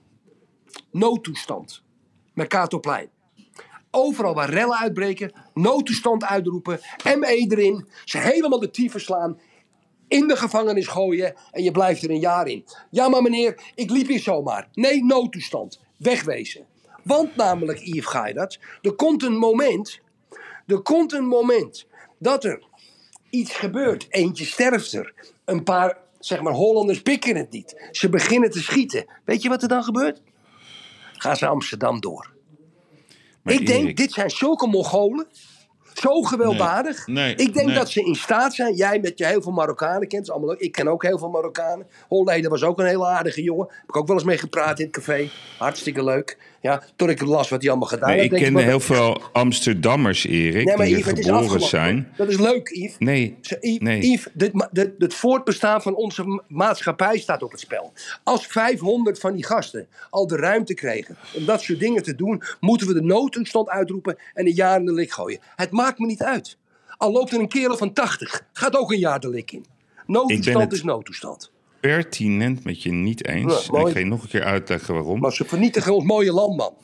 [0.91, 1.83] Noodtoestand.
[2.35, 3.09] Mercatoplein.
[3.91, 6.81] Overal waar rellen uitbreken, noodtoestand uitroepen,
[7.19, 9.39] ME erin, ze helemaal de tyfus slaan,
[10.09, 12.65] in de gevangenis gooien en je blijft er een jaar in.
[12.91, 14.69] Ja, maar meneer, ik liep hier zomaar.
[14.73, 15.81] Nee, noodtoestand.
[15.97, 16.67] Wegwezen.
[17.03, 18.59] Want namelijk, Yves, ga je dat?
[18.83, 20.01] Er komt een moment,
[20.67, 21.87] er komt een moment
[22.19, 22.63] dat er
[23.31, 24.07] iets gebeurt.
[24.09, 25.15] Eentje sterft er.
[25.45, 27.89] Een paar, zeg maar, Hollanders pikken het niet.
[27.91, 29.07] Ze beginnen te schieten.
[29.25, 30.23] Weet je wat er dan gebeurt?
[31.13, 32.37] Gaan ze Amsterdam door.
[33.49, 35.27] Maar ik denk, Erik, dit zijn zulke Mongolen.
[35.95, 37.07] Zo gewelddadig.
[37.07, 37.77] Nee, nee, ik denk nee.
[37.77, 38.75] dat ze in staat zijn.
[38.75, 40.23] Jij met je heel veel Marokkanen kent.
[40.23, 41.87] is Allemaal, ik ken ook heel veel Marokkanen.
[42.09, 43.67] Holleder was ook een hele aardige jongen.
[43.71, 45.31] Heb ik ook wel eens mee gepraat in het café.
[45.59, 46.39] Hartstikke leuk.
[46.61, 48.39] Ja, toen ik las wat hij allemaal gedaan Nee, had.
[48.39, 52.09] ik ken heel veel Amsterdammers, Erik, Nee, maar die Yves, hier geboren zijn.
[52.17, 52.95] Dat is leuk, Yves.
[52.99, 54.01] Nee, Yves, nee.
[54.01, 57.93] Yves, dit dit- het voortbestaan van onze ma- maatschappij staat op het spel.
[58.23, 62.43] Als 500 van die gasten al de ruimte kregen om dat soort dingen te doen,
[62.61, 65.39] moeten we de noodtoestand uitroepen en een jaar in de lik gooien.
[65.57, 66.57] Het maakt me niet uit.
[66.97, 69.65] Al loopt er een kerel van 80, gaat ook een jaar de lik in.
[70.07, 71.51] Noodtoestand het- is noodtoestand.
[71.81, 73.67] Pertinent met je niet eens.
[73.73, 75.21] Ja, En ik ga je nog een keer uitleggen waarom.
[75.21, 76.75] Maar ze vernietigen ons mooie land, man.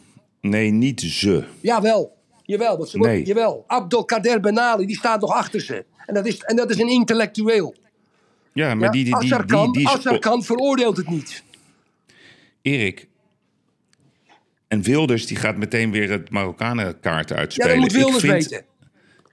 [0.40, 1.44] Nee, niet ze.
[1.60, 3.24] Jawel, jawel, want ze Nee.
[3.24, 3.64] jawel.
[3.66, 5.84] Abdelkader Ben Ali, die staat nog achter ze.
[6.06, 7.74] En dat is, en dat is een intellectueel.
[8.52, 11.42] Ja, maar Ja, die, die, die, die, kan, die er veroordeelt het niet.
[12.62, 13.08] Erik.
[14.68, 17.70] En Wilders die gaat meteen weer het Marokkanenkaart Ja, uitspelen.
[17.70, 18.64] dat moet Wilders vind- weten.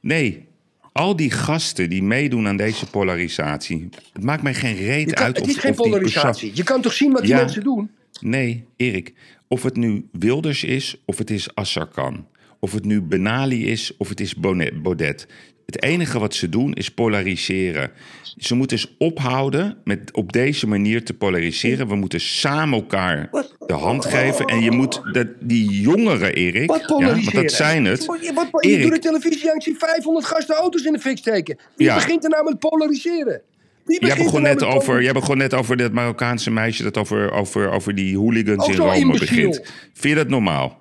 [0.01, 0.47] Nee,
[0.91, 3.89] al die gasten die meedoen aan deze polarisatie.
[4.13, 6.51] Het maakt mij geen reet kan, uit het of, is geen of die persoon- polarisatie.
[6.53, 7.37] Je kan toch zien wat die Ja.
[7.37, 7.91] mensen doen?
[8.21, 9.13] Nee, Erik.
[9.47, 12.27] Of het nu Wilders is, of het is Assarkan.
[12.59, 15.27] Of het nu Benali is, of het is Bonet- Baudet.
[15.71, 17.91] Het enige wat ze doen is polariseren.
[18.37, 21.87] Ze moeten eens ophouden met op deze manier te polariseren.
[21.87, 23.29] We moeten samen elkaar
[23.67, 24.45] de hand geven.
[24.45, 26.67] En je moet dat, die jongeren, Erik.
[26.67, 27.33] Wat ja, polariseren?
[27.33, 28.05] want dat zijn het.
[28.05, 31.17] Wat, wat, je doet de televisie aan, ik zie 500 gasten auto's in de fik
[31.17, 31.57] steken.
[31.75, 31.95] Wie Ja.
[31.95, 33.41] begint er nou met polariseren?
[33.85, 37.69] Jij begon, nou net over, jij begon net over dat Marokkaanse meisje dat over, over,
[37.69, 39.55] over die hooligans Ook in Rome begint.
[39.93, 40.80] Vind je dat normaal?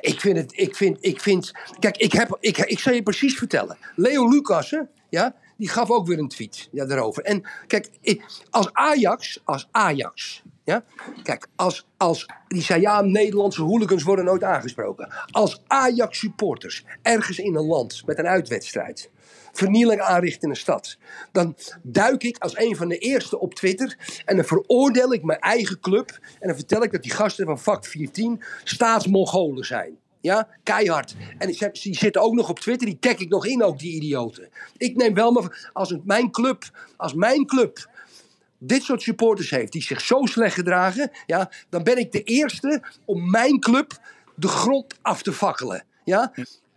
[0.00, 1.52] Ik vind het, ik vind, ik vind...
[1.78, 3.78] Kijk, ik, heb, ik, ik zal je precies vertellen.
[3.94, 7.22] Leo Lucassen, ja, die gaf ook weer een tweet ja, daarover.
[7.22, 7.90] En kijk,
[8.50, 10.84] als Ajax, als Ajax, ja,
[11.22, 15.08] kijk, als, als, die zei ja, Nederlandse hooligans worden nooit aangesproken.
[15.30, 19.10] Als Ajax supporters ergens in een land met een uitwedstrijd
[19.56, 20.98] vernieling aanrichten in een stad.
[21.32, 25.38] Dan duik ik als een van de eerste op Twitter en dan veroordeel ik mijn
[25.38, 26.18] eigen club.
[26.40, 29.98] En dan vertel ik dat die gasten van vak 14 staatsmongolen zijn.
[30.20, 31.14] Ja, keihard.
[31.38, 34.48] En die zitten ook nog op Twitter, die tag ik nog in, ook die idioten.
[34.76, 37.88] Ik neem wel maar, als mijn club, als mijn club
[38.58, 42.82] dit soort supporters heeft die zich zo slecht gedragen, ja, dan ben ik de eerste
[43.04, 44.00] om mijn club
[44.34, 45.84] de grond af te fakkelen.
[46.04, 46.32] Ja?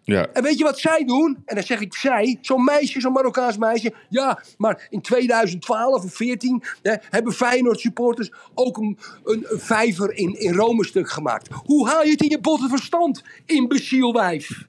[0.09, 0.27] Ja.
[0.33, 1.37] En weet je wat zij doen?
[1.45, 3.93] En dan zeg ik zij, zo'n meisje, zo'n Marokkaans meisje.
[4.09, 10.17] Ja, maar in 2012 of 14 hè, hebben Feyenoord supporters ook een, een, een vijver
[10.17, 11.49] in, in Rome stuk gemaakt.
[11.65, 14.67] Hoe haal je het in je botte verstand, imbeciel wijf?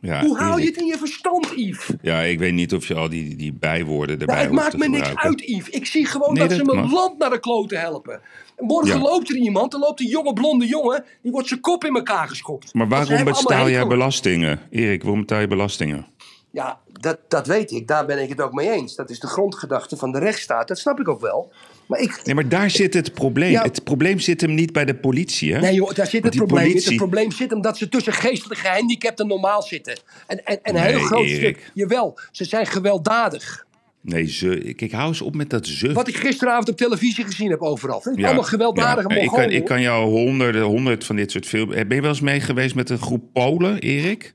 [0.00, 1.90] Ja, Hoe haal je het in je verstand, Yves?
[2.02, 4.88] Ja, ik weet niet of je al die, die bijwoorden erbij Nou, het maakt me
[4.88, 5.68] niks uit, Yves.
[5.68, 8.20] Ik zie gewoon Nee, dat, ze dat mijn land naar de kloten helpen.
[8.58, 9.02] Morgen Ja.
[9.02, 12.28] loopt er iemand, dan loopt een jonge blonde jongen, die wordt zijn kop in elkaar
[12.28, 12.74] geschopt.
[12.74, 14.60] Maar waarom betaal jij belastingen?
[14.70, 16.06] Erik, waarom betaal je belastingen?
[16.50, 17.86] Ja, dat, dat weet ik.
[17.88, 18.94] Daar ben ik het ook mee eens.
[18.96, 20.68] Dat is de grondgedachte van de rechtsstaat.
[20.68, 21.52] Dat snap ik ook wel.
[21.86, 22.20] Maar ik.
[22.24, 23.50] Nee, maar daar zit het probleem.
[23.50, 23.62] Ja.
[23.62, 25.60] Het probleem zit hem niet bij de politie, hè?
[25.60, 26.66] Nee joh, daar zit het probleem.
[26.72, 26.84] niet.
[26.84, 29.98] Het probleem zit omdat ze tussen geestelijk gehandicapten normaal zitten.
[30.26, 31.56] En, en, en een Nee, heel groot Erik.
[31.58, 31.70] stuk.
[31.74, 33.66] Jawel, ze zijn gewelddadig.
[34.08, 34.72] Nee, ze.
[34.76, 35.92] Kijk, hou eens op met dat ze.
[35.92, 38.00] Wat ik gisteravond op televisie gezien heb overal.
[38.00, 39.20] Vind ik Ja, allemaal gewelddadige ja.
[39.20, 41.74] ik, kan, ik kan jou honderden, honderd van dit soort films...
[41.74, 44.34] Ben je wel eens mee geweest met een groep Polen, Erik?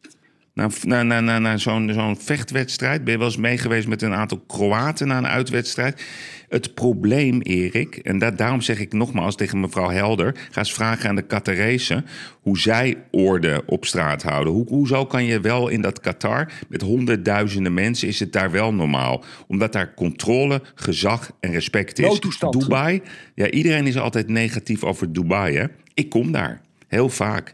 [0.53, 3.03] Naar zo'n zo'n vechtwedstrijd?
[3.03, 6.03] Ben je wel eens mee geweest met een aantal Kroaten naar een uitwedstrijd?
[6.49, 10.35] Het probleem, Erik, en dat, daarom zeg ik nogmaals tegen mevrouw Helder...
[10.51, 12.03] ga eens vragen aan de Qatarese
[12.41, 14.53] hoe zij orde op straat houden.
[14.53, 18.07] Hoe, hoezo kan je wel in dat Qatar met honderdduizenden mensen...
[18.07, 19.23] is het daar wel normaal?
[19.47, 22.07] Omdat daar controle, gezag en respect is.
[22.07, 22.59] Noodtoestand.
[22.59, 23.01] Dubai,
[23.35, 25.65] ja, iedereen is altijd negatief over Dubai, hè?
[25.93, 27.53] Ik kom daar, heel vaak.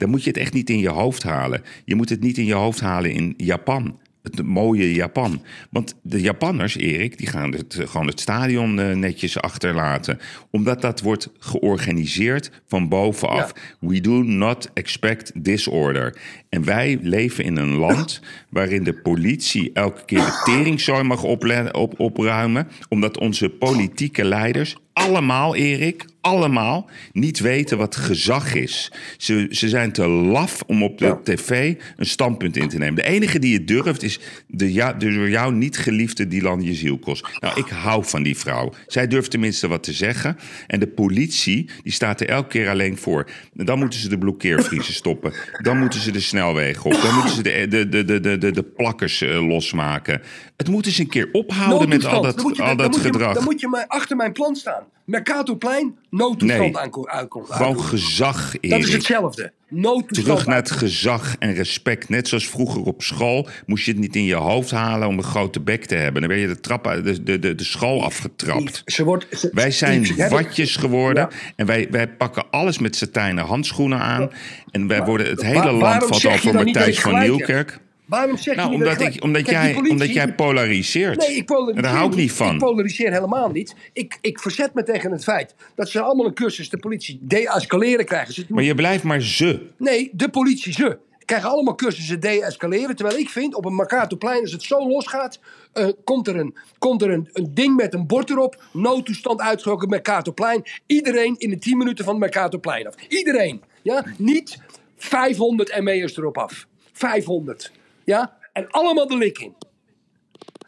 [0.00, 1.62] Dan moet je het echt niet in je hoofd halen.
[1.84, 3.98] Je moet het niet in je hoofd halen in Japan.
[4.22, 5.42] Het mooie Japan.
[5.70, 10.18] Want de Japanners, Erik, die gaan het, eh, gewoon het stadion eh, netjes achterlaten.
[10.50, 13.52] Omdat dat wordt georganiseerd van bovenaf.
[13.80, 16.16] We do not expect disorder.
[16.48, 22.00] En wij leven in een land waarin de politie elke keer de teringzooi mag op,
[22.00, 22.68] opruimen.
[22.88, 28.92] Omdat onze politieke leiders allemaal, Erik, allemaal niet weten wat gezag is.
[29.18, 31.20] Ze, ze zijn te laf om op de Ja.
[31.24, 32.94] tv een standpunt in te nemen.
[32.94, 37.24] De enige die het durft is de, ja, de door jou niet geliefde Dilan Jezielkos.
[37.40, 38.72] Nou, ik hou van die vrouw.
[38.86, 40.36] Zij durft tenminste wat te zeggen.
[40.66, 43.30] En de politie, die staat er elke keer alleen voor.
[43.52, 45.32] Dan moeten ze de blokkeervriezen stoppen.
[45.62, 47.02] Dan moeten ze de snelwegen op.
[47.02, 50.22] Dan moeten ze de, de, de, de, de, de, de plakkers eh, losmaken.
[50.56, 52.86] Het moet eens een keer ophouden met al dat, Dan moet je- al dan dat
[52.90, 53.34] moet je- gedrag.
[53.34, 54.82] Dan moet je maar achter mijn plan staan.
[55.04, 56.78] Mercatorplein, noodtoestand Nee.
[56.82, 57.46] aanko- uitkomt.
[57.50, 58.70] Gewoon gezag, Erik.
[58.70, 59.52] Dat is hetzelfde.
[59.68, 60.26] Noodtoestand.
[60.26, 62.08] Terug naar het gezag en respect.
[62.08, 65.24] Net zoals vroeger op school moest je het niet in je hoofd halen om een
[65.24, 66.20] grote bek te hebben.
[66.22, 68.82] Dan werd je de, trap, de, de, de, de school afgetrapt.
[68.84, 71.36] Ze wordt, ze- Wij zijn ze hebben- watjes geworden Ja.
[71.56, 74.30] en wij, wij pakken alles met satijnen handschoenen aan.
[74.70, 77.18] En wij worden, het hele Waar- land valt over dat Matthijs van?
[77.18, 77.78] Nieuwkerk.
[78.10, 81.18] Waarom zeg Nou, je niet dat omdat, ik omdat, Kijk, jij, politie- omdat jij polariseert.
[81.18, 82.52] Nee, ik polariseer, daar hou ik niet van.
[82.52, 83.74] Ik polariseer helemaal niet.
[83.92, 88.04] Ik, ik verzet me tegen het feit dat ze allemaal een cursus de politie de-escaleren
[88.04, 88.34] krijgen.
[88.34, 89.66] Ze- Maar je blijft maar ze.
[89.76, 92.96] Nee, de politie, ze krijgen allemaal cursussen de-escaleren.
[92.96, 95.40] Terwijl ik vind, op een Mercatorplein, als het zo losgaat,
[95.72, 98.62] eh, komt er, een, komt er een, een ding met een bord erop.
[98.72, 100.62] Noodtoestand uitgesproken Mercatorplein.
[100.86, 102.94] Iedereen in de 10 minuten van het Mercatorplein af.
[103.08, 103.62] Iedereen.
[103.82, 104.04] Ja?
[104.18, 104.58] Niet
[104.96, 106.66] 500 ME'ers erop af.
[106.92, 107.72] 500.
[108.10, 108.36] Ja?
[108.52, 109.54] En allemaal de lik in.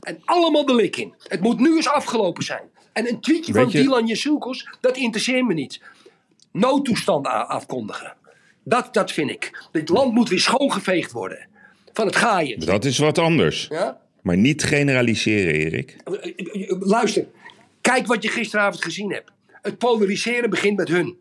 [0.04, 1.14] En allemaal de lik in.
[1.22, 2.70] Het moet nu eens afgelopen zijn.
[2.92, 5.80] En een tweetje Weet van je- Dylan Jesulkos, dat interesseert me niet.
[6.52, 8.14] Noodtoestand afkondigen.
[8.64, 9.66] Dat, dat vind ik.
[9.72, 11.46] Dit land moet weer schoongeveegd worden.
[11.92, 12.60] Van het gaaien.
[12.60, 13.66] Dat is wat anders.
[13.70, 14.00] Ja?
[14.22, 15.96] Maar niet generaliseren, Erik.
[16.80, 17.26] Luister,
[17.80, 19.30] kijk wat je gisteravond gezien hebt.
[19.46, 21.16] Het polariseren begint met hun.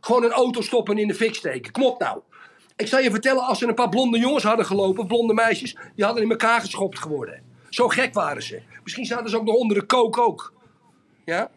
[0.00, 1.82] Gewoon een auto stoppen en in de fik steken.
[1.82, 2.20] Op nou.
[2.80, 6.04] Ik zal je vertellen, als er een paar blonde jongens hadden gelopen, blonde meisjes, die
[6.04, 7.42] hadden in elkaar geschopt geworden.
[7.68, 8.60] Zo gek waren ze.
[8.82, 10.52] Misschien zaten ze ook nog onder de kook ook.
[11.24, 11.50] Ja?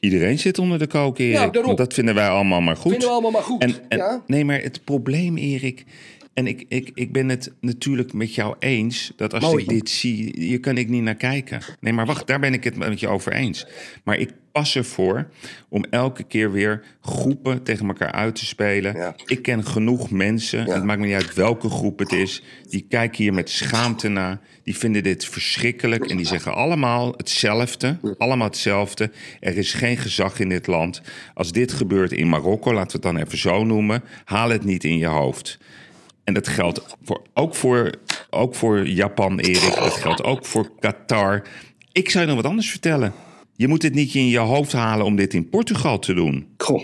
[0.00, 1.34] Iedereen zit onder de kook, Erik.
[1.34, 1.64] Ja, daarom.
[1.64, 2.90] want dat vinden wij allemaal maar goed.
[2.90, 3.62] Vinden we allemaal maar goed.
[3.62, 4.22] En, en, ja?
[4.26, 5.84] Nee, maar het probleem, Erik.
[6.36, 9.62] En ik, ik, ik ben het natuurlijk met jou eens dat als Mooi.
[9.62, 11.60] ik dit zie, hier kan ik niet naar kijken.
[11.80, 13.66] Nee, maar wacht, daar ben ik het met je over eens.
[14.04, 15.28] Maar ik pas ervoor
[15.68, 18.96] om elke keer weer groepen tegen elkaar uit te spelen.
[18.96, 19.14] Ja.
[19.26, 22.86] Ik ken genoeg mensen, en het maakt me niet uit welke groep het is, die
[22.88, 24.40] kijken hier met schaamte naar.
[24.62, 27.98] Die vinden dit verschrikkelijk en die zeggen allemaal hetzelfde.
[28.18, 29.10] Allemaal hetzelfde.
[29.40, 31.02] Er is geen gezag in dit land.
[31.34, 34.84] Als dit gebeurt in Marokko, laten we het dan even zo noemen, haal het niet
[34.84, 35.58] in je hoofd.
[36.26, 37.90] En dat geldt voor, ook, voor,
[38.30, 39.74] ook voor Japan, Erik.
[39.74, 41.42] Dat geldt ook voor Qatar.
[41.92, 43.12] Ik zou je nog wat anders vertellen.
[43.56, 46.46] Je moet het niet in je hoofd halen om dit in Portugal te doen.
[46.56, 46.82] Goh.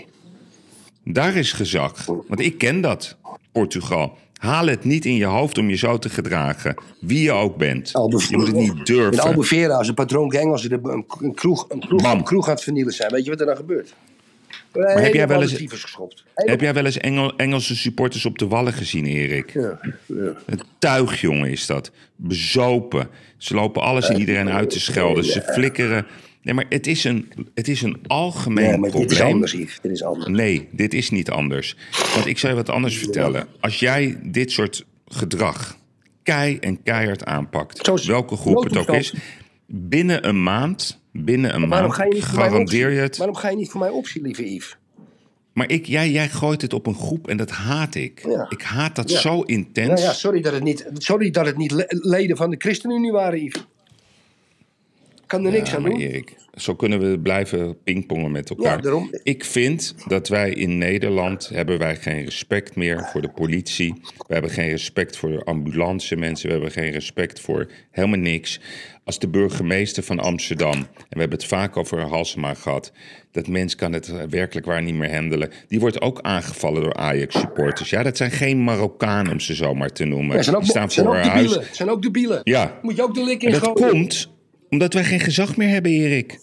[1.03, 2.05] Daar is gezag.
[2.05, 3.17] Want ik ken dat,
[3.51, 4.17] Portugal.
[4.37, 6.75] Haal het niet in je hoofd om je zo te gedragen.
[6.99, 7.93] Wie je ook bent.
[7.93, 9.23] Albe- Je moet het niet In durven.
[9.23, 12.93] Albufeira, als een patroon Engelsen de- een, kroeg, een, kroeg, een kroeg aan het vernielen
[12.93, 13.11] zijn.
[13.11, 13.93] Weet je wat er dan gebeurt?
[14.73, 15.63] Heb jij wel eens-.
[16.33, 19.53] Heb jij wel eens Engel, Engelse supporters op de wallen gezien, Erik?
[19.53, 20.33] Ja, ja.
[20.45, 21.91] Een tuigjongen is dat.
[22.15, 23.07] Bezopen.
[23.37, 25.25] Ze lopen alles en iedereen uit te schelden.
[25.25, 26.05] Ze flikkeren.
[26.41, 29.33] Nee, maar het is een, het is een algemeen Nee, maar dit is probleem.
[29.33, 29.79] anders, Yves.
[29.81, 30.27] Dit is anders.
[30.29, 31.75] Nee, dit is niet anders.
[32.13, 33.47] Want ik zou je wat anders vertellen.
[33.59, 35.77] Als jij dit soort gedrag
[36.23, 39.13] kei en keihard aanpakt, Zoals welke groep het ook is.
[39.67, 43.17] Binnen een maand, binnen een Waarom maand, ga, je garandeer je het.
[43.17, 44.77] Waarom ga je niet voor mij optie, lieve Yves?
[45.53, 48.25] Maar ik, jij, jij gooit het op een groep en dat haat ik.
[48.27, 48.45] Ja.
[48.49, 49.19] Ik haat dat Ja.
[49.19, 49.87] zo intens.
[49.87, 53.11] Nou ja, sorry dat het niet, sorry dat het niet le- leden van de ChristenUnie
[53.11, 53.65] waren, Yves.
[55.25, 55.99] Kan er niks Ja, aan doen.
[55.99, 58.81] Erik, zo kunnen we blijven pingpongen met elkaar.
[58.81, 59.09] Daarom.
[59.23, 63.93] Ik vind dat wij in Nederland hebben wij geen respect meer voor de politie.
[64.27, 66.47] We hebben geen respect voor de ambulance mensen.
[66.47, 68.59] We hebben geen respect voor helemaal niks.
[69.05, 72.91] Als de burgemeester van Amsterdam, en we hebben het vaak over Halsema gehad,
[73.31, 75.49] dat mens kan het werkelijk waar niet meer handelen.
[75.67, 77.89] Die wordt ook aangevallen door Ajax-supporters.
[77.89, 80.35] Ja, dat zijn geen Marokkanen, om ze zomaar te noemen.
[80.35, 81.49] Ja, zijn ook, Die staan zijn voor ook haar huis.
[81.49, 81.75] debielen.
[81.75, 82.41] Zijn ook debielen.
[82.43, 82.79] Ja.
[82.81, 83.89] Moet je ook de lik in En dat gooien.
[83.89, 84.31] komt
[84.69, 86.39] omdat wij geen gezag meer hebben, Erik.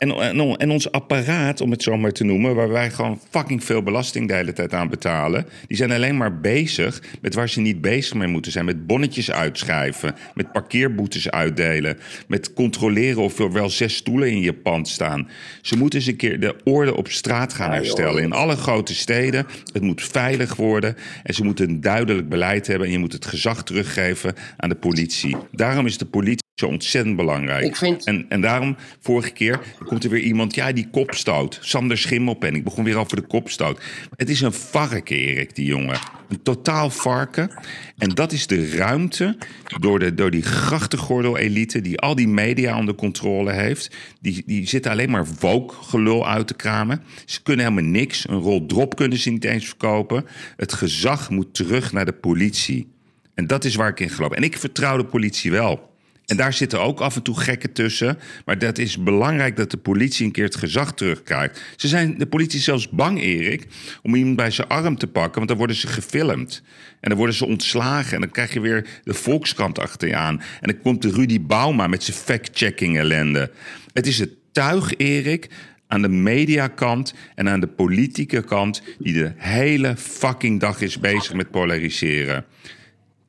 [0.00, 3.64] En, en, en ons apparaat, om het zo maar te noemen, waar wij gewoon fucking
[3.64, 7.60] veel belasting de hele tijd aan betalen, die zijn alleen maar bezig met waar ze
[7.60, 8.64] niet bezig mee moeten zijn.
[8.64, 14.52] Met bonnetjes uitschrijven, met parkeerboetes uitdelen, met controleren of er wel zes stoelen in je
[14.52, 15.28] pand staan.
[15.62, 18.22] Ze moeten eens een keer de orde op straat gaan herstellen.
[18.22, 19.46] In alle grote steden.
[19.72, 20.96] Het moet veilig worden.
[21.22, 22.86] En ze moeten een duidelijk beleid hebben.
[22.86, 25.36] En je moet het gezag teruggeven aan de politie.
[25.52, 27.64] Daarom is de politie zo ontzettend belangrijk.
[27.64, 31.58] Ik vind- En, en daarom, vorige keer, komt er weer iemand, ja, die kopstoot.
[31.62, 32.54] Sander Schimmelpen.
[32.54, 33.82] Ik begon weer over de kopstoot.
[34.16, 35.98] Het is een varken, Erik, die jongen.
[36.28, 37.50] Een totaal varken.
[37.98, 39.36] En dat is de ruimte
[39.80, 41.80] door, de, door die grachtengordel-elite...
[41.80, 43.96] die al die media onder controle heeft.
[44.20, 47.02] Die, die zitten alleen maar woke-gelul uit te kramen.
[47.24, 48.28] Ze kunnen helemaal niks.
[48.28, 50.24] Een rol drop kunnen ze niet eens verkopen.
[50.56, 52.92] Het gezag moet terug naar de politie.
[53.34, 54.32] En dat is waar ik in geloof.
[54.32, 55.89] En ik vertrouw de politie wel.
[56.30, 58.18] En daar zitten ook af en toe gekken tussen.
[58.44, 61.62] Maar dat is belangrijk dat de politie een keer het gezag terugkrijgt.
[61.76, 63.66] Ze zijn, de politie zelfs bang, Erik,
[64.02, 65.34] om iemand bij zijn arm te pakken.
[65.34, 66.62] Want dan worden ze gefilmd.
[67.00, 68.14] En dan worden ze ontslagen.
[68.14, 70.40] En dan krijg je weer de Volkskrant achter je aan.
[70.60, 73.50] En dan komt de Rudy Bauma met zijn fact-checking ellende.
[73.92, 75.48] Het is het tuig, Erik,
[75.86, 78.82] aan de mediakant en aan de politieke kant...
[78.98, 82.44] die de hele fucking dag is bezig met polariseren.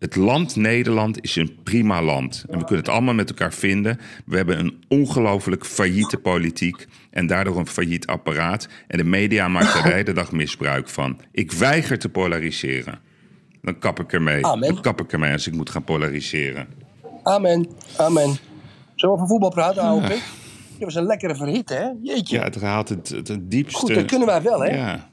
[0.02, 2.46] Het land Nederland is een prima land.
[2.50, 4.00] En we kunnen het allemaal met elkaar vinden.
[4.26, 6.88] We hebben een ongelooflijk failliete politiek.
[7.10, 8.68] En daardoor een failliet apparaat.
[8.88, 11.20] En de media maakt er de hele dag misbruik van.
[11.32, 13.00] Ik weiger te polariseren.
[13.62, 14.46] Dan kap ik ermee.
[14.46, 14.74] Amen.
[14.74, 16.68] Dan kap ik ermee als ik moet gaan polariseren.
[17.24, 17.68] Amen.
[17.98, 18.38] Amen.
[18.96, 20.24] Zullen we over voetbal praten, ouwe pik?
[20.72, 21.90] Dat was een lekkere verhit, hè?
[22.02, 22.38] Jeetje.
[22.38, 23.80] Ja, het haalt het, het, het diepste...
[23.80, 24.76] Goed, dat kunnen wij wel, hè?
[24.76, 25.10] Ja,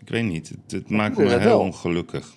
[0.00, 0.48] ik weet niet.
[0.48, 1.60] Het, het maakt me heel wel.
[1.60, 2.34] ongelukkig.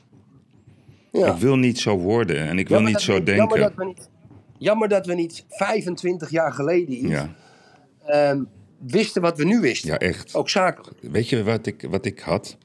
[1.12, 1.34] Ja.
[1.34, 3.60] Ik wil niet zo worden en ik wil Jammer niet zo we- Jammer denken.
[3.60, 4.10] dat, we niet,
[4.58, 7.36] jammer dat we niet 25 jaar geleden Yves, Ja,
[8.06, 8.44] ehm,
[8.86, 9.90] wisten wat we nu wisten.
[9.90, 10.36] ja, echt.
[10.36, 10.98] Ook zakelijk.
[11.02, 12.58] Weet je wat ik, wat ik had?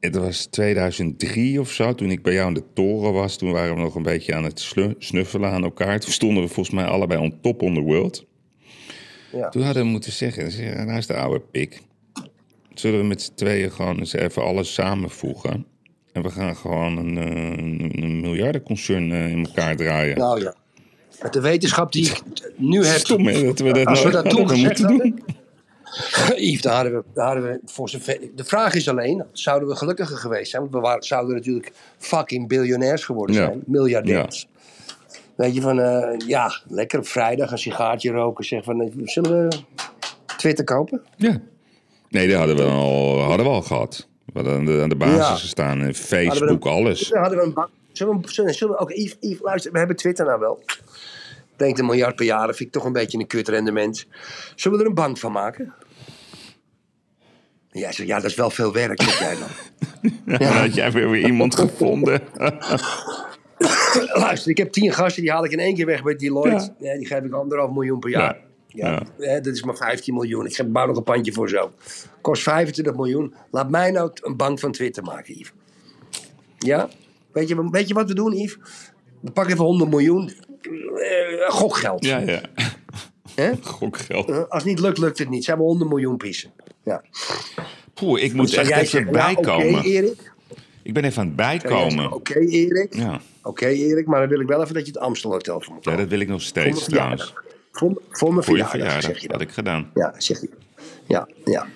[0.00, 3.36] Het was 2003 of zo, toen ik bij jou in de toren was.
[3.36, 6.00] Toen waren we nog een beetje aan het snuffelen aan elkaar.
[6.00, 8.26] Toen stonden we volgens mij allebei on top on the world.
[9.32, 9.48] Ja.
[9.48, 11.80] Toen hadden we moeten zeggen, nou is de oude pik.
[12.74, 15.66] Zullen we met z'n tweeën gewoon eens even alles samenvoegen?
[16.12, 20.18] En we gaan gewoon een, eh, een, een miljardenconcern eh, in elkaar draaien.
[20.18, 20.54] Nou ja.
[21.22, 22.22] Met de wetenschap die ik
[22.56, 22.98] nu heb.
[22.98, 25.22] Stom hè, dat we dat Als we nou dat toen hadden moeten doen.
[26.36, 29.76] Yves, daar hadden we, daar hadden we voor zover, de vraag is alleen, zouden we
[29.76, 30.62] gelukkiger geweest zijn?
[30.62, 33.44] Want we waren, zouden natuurlijk fucking biljonairs geworden Ja.
[33.44, 33.62] zijn.
[33.66, 34.48] Miljardairs.
[35.36, 38.44] Weet je, van eh, ja, lekker op vrijdag een sigaartje roken.
[38.44, 39.58] Zeg van, zullen we
[40.36, 41.02] Twitter kopen?
[41.16, 41.40] Ja.
[42.08, 44.08] Nee, dat hadden we al, hadden we al gehad.
[44.32, 45.34] Hadden aan de, aan de basis Ja.
[45.34, 45.94] gestaan.
[45.94, 47.08] Facebook, alles.
[47.08, 47.68] Dan hadden we een bank.
[47.92, 50.62] Zullen we, zullen, zullen we ook, Yves, Yves, luister, we hebben Twitter nou wel.
[50.66, 54.06] Ik denk een miljard per jaar, dat vind ik toch een beetje een kut rendement.
[54.54, 55.74] Zullen we er een bank van maken?
[57.70, 59.48] Jij zegt, ja, dat is wel veel werk, zeg jij dan.
[60.38, 62.20] Dan had jij weer, weer iemand gevonden.
[64.12, 66.72] Luister, ik heb tien gasten, die haal ik in één keer weg bij Deloitte.
[66.78, 66.96] Ja.
[66.96, 68.36] die geef ik anderhalf miljoen per jaar.
[68.72, 69.02] Ja.
[69.18, 70.46] Dat is maar 15 miljoen.
[70.46, 71.72] Ik bouw nog een pandje voor zo.
[72.20, 73.34] Kost 25 miljoen.
[73.50, 75.52] Laat mij nou een bank van Twitter maken, Yves.
[76.58, 76.88] Ja?
[77.32, 78.58] Weet je, weet je wat we doen, Yves?
[79.20, 80.32] We pakken even 100 miljoen.
[80.62, 82.04] eh, gokgeld.
[82.04, 82.40] Ja, ja.
[83.34, 83.50] Hè?
[83.62, 84.28] Gokgeld.
[84.28, 85.44] Eh, Als het niet lukt, lukt het niet.
[85.44, 86.50] Ze hebben 100 miljoen pissen.
[86.84, 87.02] Ja.
[87.94, 89.78] Poeh, ik moet Zou echt even zeggen, ja, bijkomen.
[89.78, 90.32] Oké, Erik.
[90.82, 92.12] Ik ben even aan het bijkomen.
[92.12, 92.94] Oké, Erik.
[92.94, 93.20] Ja.
[93.42, 94.06] Oké, Erik.
[94.06, 96.08] Maar dan wil ik wel even dat je het Amstel Hotel voor me ja, dat
[96.08, 97.34] wil ik nog steeds trouwens.
[97.72, 99.48] Voor, voor mijn Voor verjaardag, verjaardag, zeg je had dat.
[99.48, 99.90] ik gedaan.
[99.94, 100.50] Ja, zeg je.
[101.06, 101.66] Ja, ja.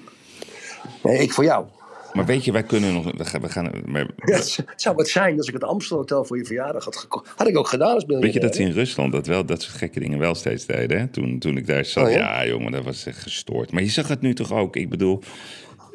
[1.02, 1.66] Nee, ik voor jou.
[2.12, 3.12] Maar weet je, wij kunnen nog...
[3.16, 6.24] We gaan, we gaan, maar, Ja, het zou wat zijn als ik het Amstel Hotel
[6.24, 7.32] voor je verjaardag had gekocht.
[7.36, 9.76] Had ik ook gedaan als weet je dat ze in Rusland dat, wel, dat soort
[9.76, 10.98] gekke dingen wel steeds deden?
[10.98, 11.06] Hè?
[11.08, 12.42] Toen, toen ik daar zat, Oh, ja?
[12.42, 12.46] ja?
[12.46, 13.72] jongen, dat was echt gestoord.
[13.72, 14.76] Maar je zag het nu toch ook?
[14.76, 15.22] Ik bedoel,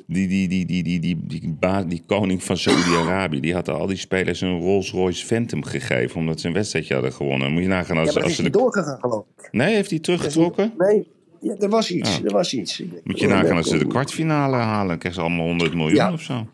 [0.09, 3.39] die, die, die, die, die, die, die, die koning van Saoedi-Arabië...
[3.39, 6.15] die had al die spelers een Rolls-Royce Phantom gegeven...
[6.19, 7.51] omdat ze een wedstrijdje hadden gewonnen.
[7.51, 8.49] Moet je nagaan als, Ja, maar als is ze de...
[8.49, 9.47] doorgegaan geloof ik.
[9.51, 10.73] Nee, heeft hij teruggetrokken?
[10.77, 11.07] Nee,
[11.41, 12.17] ja, er was iets.
[12.19, 12.25] Ah.
[12.25, 12.83] Er was iets.
[13.03, 14.87] Moet je nagaan als ze de kwartfinale halen...
[14.87, 16.13] dan krijgen ze allemaal 100 miljoen Ja.
[16.13, 16.47] of zo.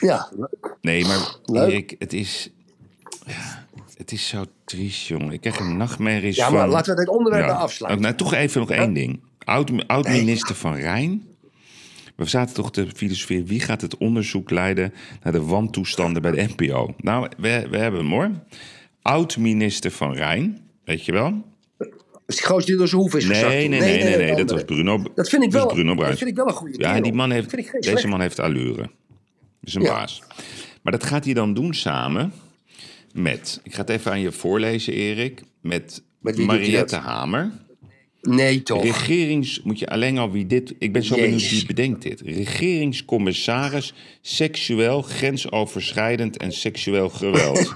[0.00, 0.76] Ja, leuk.
[0.80, 1.70] Nee, maar Leuk.
[1.70, 2.50] Erik, het is...
[3.26, 5.32] ja, Het is zo triest, jongen.
[5.32, 6.54] Ik krijg een nachtmerries Ja, van...
[6.54, 7.50] maar laten we dit onderwerp Ja.
[7.50, 8.04] nou afsluiten.
[8.04, 9.20] Oh, nou, toch even nog één ding.
[9.44, 11.22] Oud- Oud-minister van Rijn.
[12.16, 13.46] We zaten toch te filosoferen.
[13.46, 14.92] Wie gaat het onderzoek leiden
[15.22, 16.94] naar de wantoestanden bij de NPO?
[16.98, 18.30] Nou, we, we hebben hem hoor.
[19.02, 20.60] Oud-minister van Rijn.
[20.84, 21.44] Weet je wel?
[22.26, 23.54] Dus die gozer die door zijn hoef is Nee, gezakt.
[23.54, 25.02] nee, nee, nee, Dat was Bruno.
[25.14, 27.50] Dat vind ik wel, is dat vind ik wel een goede Ja, die man heeft,
[27.50, 28.06] deze slecht.
[28.06, 28.76] man heeft allure.
[28.82, 28.88] Dat
[29.60, 29.88] is een Ja.
[29.92, 30.22] baas.
[30.82, 32.32] Maar dat gaat hij dan doen samen
[33.12, 33.60] met...
[33.62, 35.42] Ik ga het even aan je voorlezen, Erik.
[35.60, 36.96] Met, Met Mariette?
[36.96, 37.50] Hamer.
[38.26, 38.82] Nee, toch.
[38.82, 39.60] Regerings...
[39.62, 40.74] Moet je alleen al wie dit...
[40.78, 42.20] Ik ben zo benieuwd wie bedenkt dit.
[42.20, 47.58] Regeringscommissaris seksueel, grensoverschrijdend en seksueel geweld.
[47.58, 47.74] Is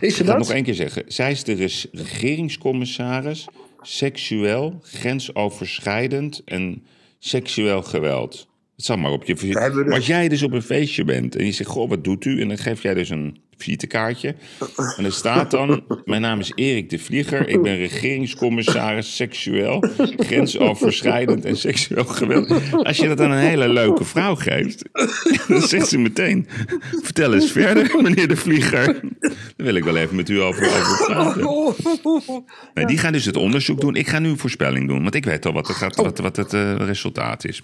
[0.00, 0.38] ze Ik ga dat?
[0.38, 1.02] nog één keer zeggen.
[1.06, 3.46] Zij is de regeringscommissaris
[3.82, 6.82] seksueel, grensoverschrijdend en
[7.18, 8.46] seksueel geweld.
[8.76, 11.44] Het zal maar op je Maar dus- als jij dus op een feestje bent en
[11.44, 12.40] je zegt, goh, wat doet u?
[12.40, 14.34] En dan geef jij dus een visitekaartje.
[14.96, 17.48] En er staat dan, mijn naam is Erik de Vlieger.
[17.48, 19.84] Ik ben regeringscommissaris seksueel,
[20.16, 22.60] grensoverschrijdend en seksueel geweld.
[22.72, 24.82] Als je dat aan een hele leuke vrouw geeft,
[25.48, 26.46] dan zegt ze meteen,
[27.02, 29.00] vertel eens verder, meneer de Vlieger.
[29.20, 31.74] Daar wil ik wel even met u over, over praten.
[32.74, 33.94] Nee, die gaan dus het onderzoek doen.
[33.94, 36.52] Ik ga nu een voorspelling doen, want ik weet al wat, gaat, wat, wat het
[36.52, 37.62] eh, resultaat is.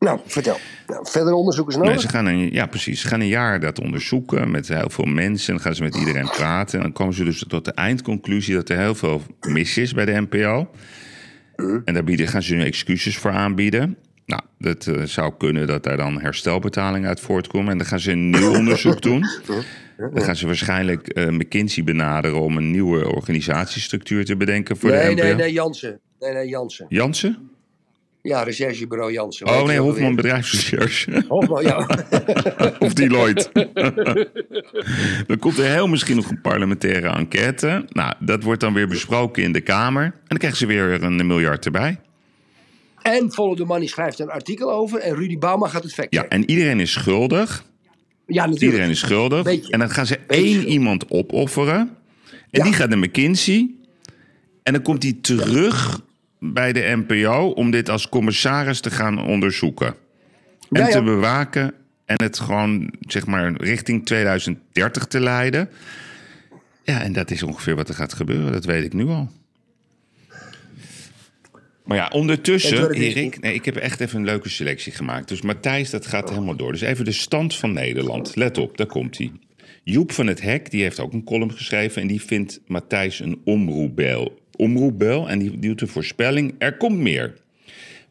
[0.00, 0.56] Nou, vertel.
[0.86, 1.90] Nou, verder onderzoek is nodig.
[1.90, 3.00] Nee, ze gaan een, ja, precies.
[3.00, 5.46] Ze gaan een jaar dat onderzoeken met heel veel mensen.
[5.48, 6.76] En dan gaan ze met iedereen praten.
[6.78, 10.04] En dan komen ze dus tot de eindconclusie dat er heel veel mis is bij
[10.04, 10.70] de NPO.
[11.84, 13.96] En daar bieden, gaan ze nu excuses voor aanbieden.
[14.26, 17.72] Nou, dat eh, zou kunnen dat daar dan herstelbetalingen uit voortkomen.
[17.72, 19.24] En dan gaan ze een nieuw onderzoek doen.
[19.96, 24.96] Dan gaan ze waarschijnlijk eh, McKinsey benaderen om een nieuwe organisatiestructuur te bedenken voor de
[24.96, 25.22] Nee, NPO.
[25.22, 26.00] nee, nee, Jansen.
[26.20, 26.86] Nee, nee, Jansen.
[26.88, 27.49] Jansen?
[28.22, 29.46] Ja, recherchebureau Jansen.
[29.46, 30.14] Oh nee, Hofman?
[30.14, 31.24] Bedrijfsrecherche.
[31.28, 31.86] Hofman, ja.
[32.78, 33.50] Of Deloitte.
[35.26, 37.84] dan komt er heel misschien nog een parlementaire enquête.
[37.88, 40.02] Nou, dat wordt dan weer besproken in de Kamer.
[40.04, 41.98] En dan krijgen ze weer een miljard erbij.
[43.02, 44.98] En Follow the Money schrijft een artikel over.
[45.00, 47.64] En Rudy Bauma gaat het fact Ja, en iedereen is schuldig.
[48.26, 48.60] ja natuurlijk.
[48.62, 49.42] Iedereen is schuldig.
[49.42, 49.72] Beetje.
[49.72, 50.70] En dan gaan ze Beetje één schuldig.
[50.72, 51.78] iemand opofferen.
[52.30, 52.64] En Ja.
[52.64, 53.70] die gaat naar McKinsey.
[54.62, 56.00] En dan komt hij terug
[56.40, 59.86] bij de NPO om dit als commissaris te gaan onderzoeken.
[59.86, 60.92] En Ja, ja.
[60.92, 61.74] te bewaken.
[62.04, 65.70] En het gewoon, zeg maar, richting 2030 te leiden.
[66.82, 68.52] Ja, en dat is ongeveer wat er gaat gebeuren.
[68.52, 69.30] Dat weet ik nu al.
[71.84, 75.28] Maar ja, ondertussen, Erik, nee, ik heb echt even een leuke selectie gemaakt.
[75.28, 76.72] Dus Matthijs, dat gaat helemaal door.
[76.72, 78.36] Dus even de stand van Nederland.
[78.36, 79.32] Let op, daar komt hij.
[79.84, 82.02] Joep van het Hek, die heeft ook een column geschreven...
[82.02, 84.39] en die vindt Matthijs een omroepbel.
[84.60, 86.54] Omroepbel, en die, doet een voorspelling.
[86.58, 87.34] Er komt meer.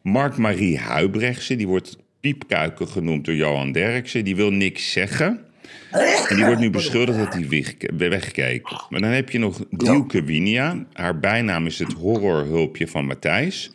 [0.02, 4.24] Mark-Marie Huibrechtse, die wordt piepkuiken genoemd door Johan Derksen.
[4.24, 5.40] Die wil niks zeggen.
[6.28, 7.74] En die wordt nu beschuldigd dat hij weg-
[8.08, 8.62] wegkeek.
[8.88, 10.86] Maar dan heb je nog Dielke Winia.
[10.92, 13.70] Haar bijnaam is het horrorhulpje van Matthijs.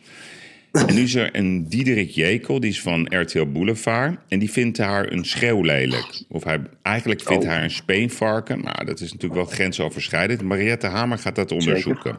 [0.72, 4.18] En nu is er een Diederik Jekel, die is van RTL Boulevard.
[4.28, 6.22] En die vindt haar een schreeuwlelijk.
[6.28, 7.50] Of hij, eigenlijk vindt Oh.
[7.50, 8.60] haar een speenvarken.
[8.62, 10.42] Nou, dat is natuurlijk wel grensoverschrijdend.
[10.42, 12.18] Mariette Hamer gaat dat onderzoeken.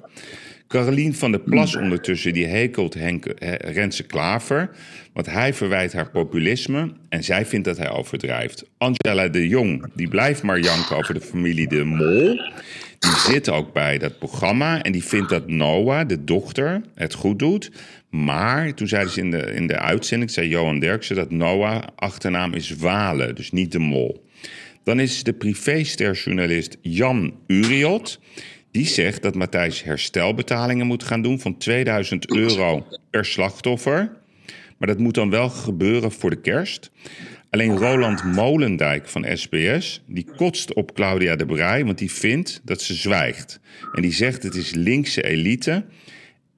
[0.67, 3.25] Carolien van der Plas ondertussen, die hekelt Henk,
[3.59, 4.69] Renze Klaver.
[5.13, 8.65] Want hij verwijt haar populisme en zij vindt dat hij overdrijft.
[8.77, 12.41] Angela de Jong, die blijft maar janken over de familie De Mol.
[12.99, 17.39] Die zit ook bij dat programma en die vindt dat Noah, de dochter, het goed
[17.39, 17.71] doet.
[18.09, 22.53] Maar toen zeiden ze in de, in de uitzending, zei Johan Derksen, dat Noah achternaam
[22.53, 24.25] is Walen, dus niet De Mol.
[24.83, 28.19] Dan is de privésterjournalist Jan Uriot.
[28.71, 34.11] Die zegt dat Matthijs herstelbetalingen moet gaan doen van 2000 euro per slachtoffer.
[34.77, 36.91] Maar dat moet dan wel gebeuren voor de kerst.
[37.49, 42.81] Alleen Roland Molendijk van SBS, die kotst op Claudia de Brij, want die vindt dat
[42.81, 43.59] ze zwijgt.
[43.93, 45.85] En die zegt het is linkse elite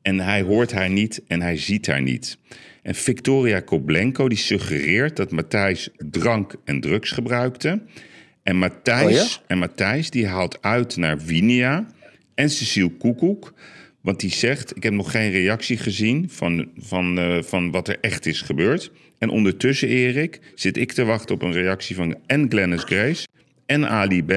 [0.01, 2.37] en hij hoort haar niet en hij ziet haar niet.
[2.83, 7.81] En Victoria Koblenko die suggereert dat Matthijs drank en drugs gebruikte.
[8.43, 9.43] En Matthijs, Oh ja?
[9.47, 11.85] en Matthijs die haalt uit naar Winia
[12.39, 13.53] en Cecile Koekoek.
[14.01, 17.97] Want die zegt, ik heb nog geen reactie gezien van, van, eh, van wat er
[18.01, 18.91] echt is gebeurd.
[19.17, 23.27] En ondertussen, Erik, zit ik te wachten op een reactie van en Glennis Grace...
[23.65, 24.31] en Ali B.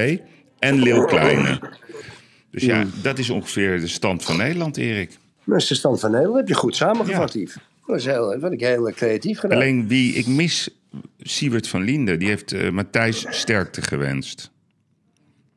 [0.59, 1.61] en Lil Kleine.
[2.51, 5.11] Dus ja, dat is ongeveer de stand van Nederland, Erik.
[5.45, 6.39] Dat is de stand van Nederland.
[6.39, 7.41] heb je goed samengevat, Ja.
[7.41, 7.57] Yves.
[7.87, 9.59] Dat is heel, vind ik heel creatief gedaan.
[9.59, 10.69] Alleen wie ik mis,
[11.19, 14.51] Siewert van Linden, die heeft eh, Matthijs sterkte gewenst.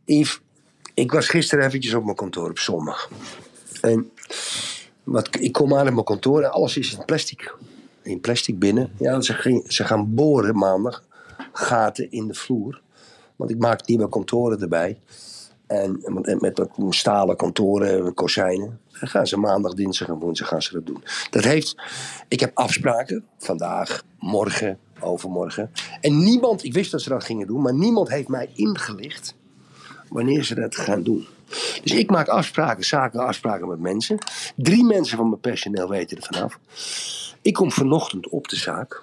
[0.05, 0.39] Yves,
[0.95, 3.09] ik was gisteren eventjes op mijn kantoor op zondag.
[3.81, 4.11] En
[5.03, 7.55] wat, ik kom aan op mijn kantoor en alles is in plastic.
[8.01, 8.91] In plastic binnen.
[8.97, 11.03] Ja, ze, ging, ze gaan boren maandag
[11.51, 12.81] gaten in de vloer.
[13.35, 14.99] Want ik maak nieuwe kantoren erbij.
[15.67, 18.79] En met, met dat stalen kantoren, kozijnen.
[18.99, 21.03] Dan gaan ze maandag, dinsdag en woensdag gaan ze dat doen.
[21.29, 21.75] Dat heeft,
[22.27, 25.71] ik heb afspraken vandaag, morgen, overmorgen.
[26.01, 29.35] En niemand, ik wist dat ze dat gingen doen, maar niemand heeft mij ingelicht
[30.15, 31.27] wanneer ze dat gaan doen.
[31.83, 34.17] Dus ik maak afspraken, zakelijke afspraken met mensen.
[34.55, 36.59] Drie mensen van mijn personeel weten er vanaf.
[37.41, 39.01] Ik kom vanochtend op de zaak.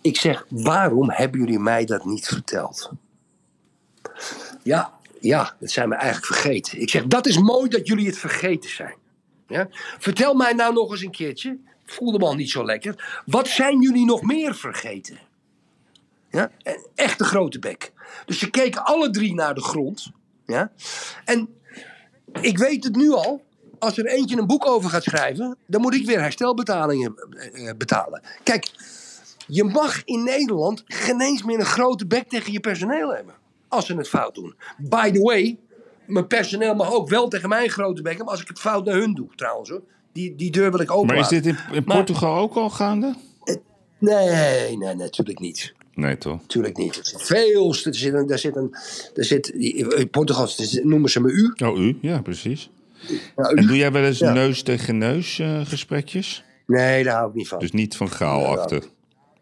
[0.00, 2.90] Ik zeg, waarom hebben jullie mij dat niet verteld?
[4.62, 6.80] Ja, ja, dat zijn we eigenlijk vergeten.
[6.80, 8.94] Ik zeg, dat is mooi dat jullie het vergeten zijn.
[9.48, 9.68] Ja?
[9.98, 11.58] Vertel mij nou nog eens een keertje.
[11.84, 13.22] Voelde me al niet zo lekker.
[13.26, 15.18] Wat zijn jullie nog meer vergeten?
[16.30, 16.50] Ja?
[16.62, 17.92] Een echte grote bek.
[18.26, 20.10] Dus ze keken alle drie naar de grond.
[20.46, 20.72] Ja?
[21.24, 21.48] En
[22.40, 23.42] ik weet het nu al.
[23.78, 27.14] Als er eentje een boek over gaat schrijven, dan moet ik weer herstelbetalingen
[27.52, 28.22] eh, betalen.
[28.42, 28.70] Kijk,
[29.46, 33.34] je mag in Nederland geen eens meer een grote bek tegen je personeel hebben.
[33.68, 34.54] Als ze het fout doen.
[34.78, 35.58] By the way,
[36.06, 38.84] mijn personeel mag ook wel tegen mij een grote bek hebben als ik het fout
[38.84, 39.82] naar hun doe, trouwens hoor.
[40.12, 41.06] Die, die deur wil ik open.
[41.06, 43.14] Maar is dit in, in Portugal ook al gaande?
[43.98, 45.74] Nee, nee, natuurlijk niet.
[45.94, 46.40] Nee, toch?
[46.40, 46.96] Natuurlijk niet.
[46.96, 47.68] Het zit veel.
[47.84, 48.30] Er zit een.
[48.30, 48.74] Er zit een
[49.14, 50.48] er zit, in Portugal
[50.82, 51.52] noemen ze me u.
[51.64, 52.70] Oh, u, ja, precies.
[53.36, 53.54] Ja, u.
[53.56, 54.32] En doe jij wel eens Ja.
[54.32, 56.44] neus tegen neus eh, gesprekjes?
[56.66, 57.58] Nee, daar hou ik niet van.
[57.58, 58.82] Dus niet van gaal achter.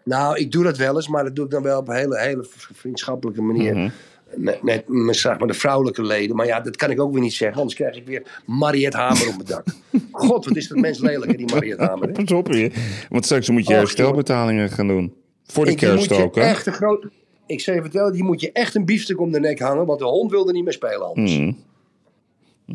[0.05, 2.19] Nou, ik doe dat wel eens, maar dat doe ik dan wel op een hele,
[2.21, 3.75] hele vriendschappelijke manier.
[3.77, 3.89] Mhm.
[4.37, 6.37] Met, met, met, zeg maar de vrouwelijke leden.
[6.37, 9.29] Maar ja, dat kan ik ook weer niet zeggen, anders krijg ik weer Mariette Hamer
[9.29, 9.65] op mijn dak.
[10.13, 12.09] God, wat is dat mens lelijk, die Mariette Hamer.
[12.09, 12.13] hè?
[12.13, 12.71] Pas op je.
[13.09, 15.13] Want straks moet je herstelbetalingen gaan doen.
[15.53, 16.41] Voor de Ik- die moet kerst je ook, hè?
[16.43, 17.07] echt een groot.
[17.47, 19.99] Ik zou je vertellen, die moet je echt een biefstuk om de nek hangen, want
[19.99, 21.39] de hond wilde niet meer spelen anders.
[21.39, 21.53] Mhm.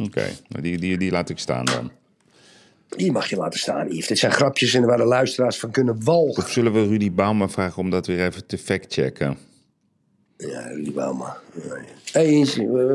[0.03, 1.91] Oké, nou, die, die, die laat ik staan dan.
[2.89, 4.07] Die mag je laten staan, Yves.
[4.07, 6.43] Dit zijn grapjes en waar de luisteraars van kunnen walgen.
[6.43, 9.37] Of zullen we Rudy Bauma vragen om dat weer even te factchecken?
[10.37, 11.37] Ja, Rudy Bauma.
[11.67, 11.81] Ja, ja.
[12.11, 12.45] Hey,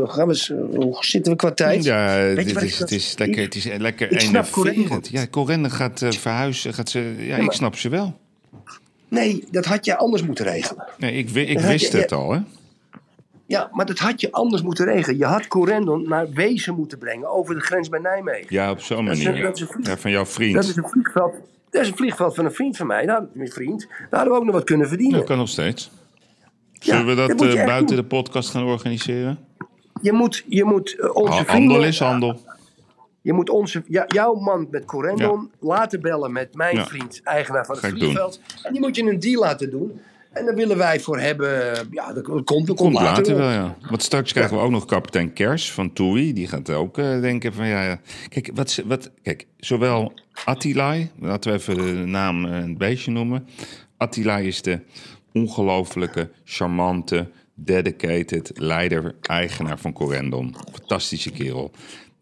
[0.07, 1.85] gaan we eens, hoe zitten we qua tijd?
[1.85, 4.51] Ja, ik is, het is lekker, het is lekker Ik snap.
[4.51, 5.01] Corrende.
[5.11, 6.74] Ja, Corrende gaat eh, verhuizen.
[6.74, 8.20] Gaat ze, ja, ik maar- snap ze wel.
[9.12, 10.84] Nee, dat had je anders moeten regelen.
[10.98, 12.40] Nee, ik, ik wist je- het al, hè?
[13.46, 15.18] Ja, maar dat had je anders moeten regelen.
[15.18, 18.46] Je had Corendon naar Wezen moeten brengen over de grens bij Nijmegen.
[18.48, 19.42] Ja, op zo'n manier.
[19.42, 20.54] dat is een vlieg- Ja, van jouw vriend.
[20.54, 21.34] Dat is een vliegveld.
[21.70, 23.06] Dat is een vliegveld van een vriend van mij.
[23.06, 23.86] Daar, mijn vriend.
[23.88, 25.18] Daar hadden we ook nog wat kunnen verdienen.
[25.18, 25.90] Dat kan nog steeds.
[26.72, 27.96] Ja, Zullen we dat eh, buiten doen.
[27.96, 29.38] de podcast gaan organiseren?
[30.02, 31.70] Je moet, je moet eh, onze vrienden...
[31.70, 32.40] Handel is handel.
[33.23, 36.87] Je moet onze, jouw man met Corendon laten bellen met mijn Ja.
[36.87, 38.41] vriend, eigenaar van het vliegveld.
[38.62, 40.01] En die moet je een deal laten doen.
[40.33, 41.75] En daar willen wij voor hebben.
[41.91, 43.51] Ja, dat komt, dat komt, Komt later, later wel.
[43.51, 43.77] ja.
[43.91, 46.33] Want straks krijgen we ook nog kapitein Kers van TUI.
[46.33, 47.83] Die gaat ook eh, denken van, ja...
[47.85, 48.01] ja.
[48.29, 50.12] Kijk, wat, wat, kijk, zowel
[50.45, 51.11] Attilai...
[51.18, 53.47] Laten we even de naam eh, een beestje noemen.
[53.97, 54.81] Attilai is de
[55.33, 60.55] ongelofelijke, charmante, dedicated leider, eigenaar van Corendon.
[60.73, 61.70] Fantastische kerel.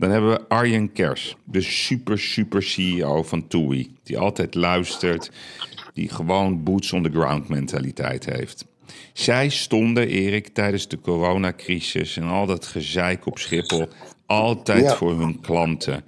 [0.00, 3.94] Dan hebben we Arjen Kers, de super, super CEO van TUI.
[4.02, 5.30] Die altijd luistert,
[5.94, 8.64] die gewoon boots on the ground mentaliteit heeft.
[9.12, 13.88] Zij stonden, Erik, tijdens de coronacrisis en al dat gezeik op Schiphol...
[14.26, 14.96] altijd Ja.
[14.96, 16.04] voor hun klanten.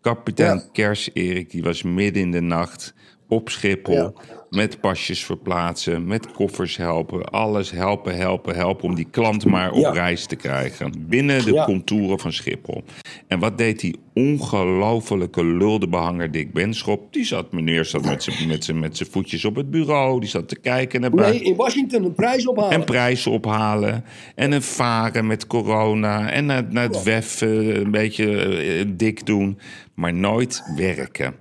[0.00, 0.68] Kapitein Ja.
[0.72, 2.94] Kers, Erik, die was midden in de nacht
[3.28, 3.94] op Schiphol...
[3.94, 4.12] Ja.
[4.50, 7.24] Met pasjes verplaatsen, met koffers helpen.
[7.30, 9.90] Alles helpen, helpen, helpen om die klant maar op Ja.
[9.90, 10.92] reis te krijgen.
[11.08, 11.64] Binnen de Ja.
[11.64, 12.84] contouren van Schiphol.
[13.28, 17.12] En wat deed die ongelofelijke luldebehanger Dick Benschop?
[17.12, 20.20] Die zat, meneer zat met zijn met zijn- met zijn voetjes op het bureau.
[20.20, 21.40] Die zat te kijken naar buiten.
[21.42, 22.70] Nee, in Washington een prijs ophalen.
[22.70, 24.04] En prijzen ophalen.
[24.34, 26.30] En een varen met corona.
[26.30, 29.58] En naar, naar het WEF een beetje eh, dik doen.
[29.94, 31.34] Maar nooit werken.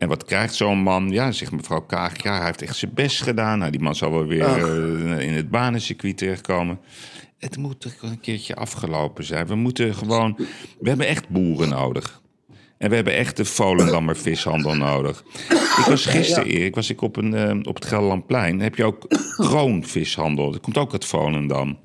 [0.00, 1.10] En wat krijgt zo'n man?
[1.10, 2.22] Ja, zegt mevrouw Kaag.
[2.22, 3.58] Ja, hij heeft echt zijn best gedaan.
[3.58, 6.80] Nou, die man zal wel weer eh, in het banencircuit terechtkomen.
[7.38, 9.46] Het moet toch een keertje afgelopen zijn.
[9.46, 10.36] We moeten gewoon...
[10.80, 12.20] We hebben echt boeren nodig.
[12.78, 15.24] En we hebben echt de Volendammer vishandel nodig.
[15.78, 18.50] Ik was gisteren, Erik, was ik op, een, eh, op het Gelderlandplein.
[18.52, 20.50] Dan heb je ook kroonvishandel.
[20.50, 21.78] Dat komt ook uit Volendam.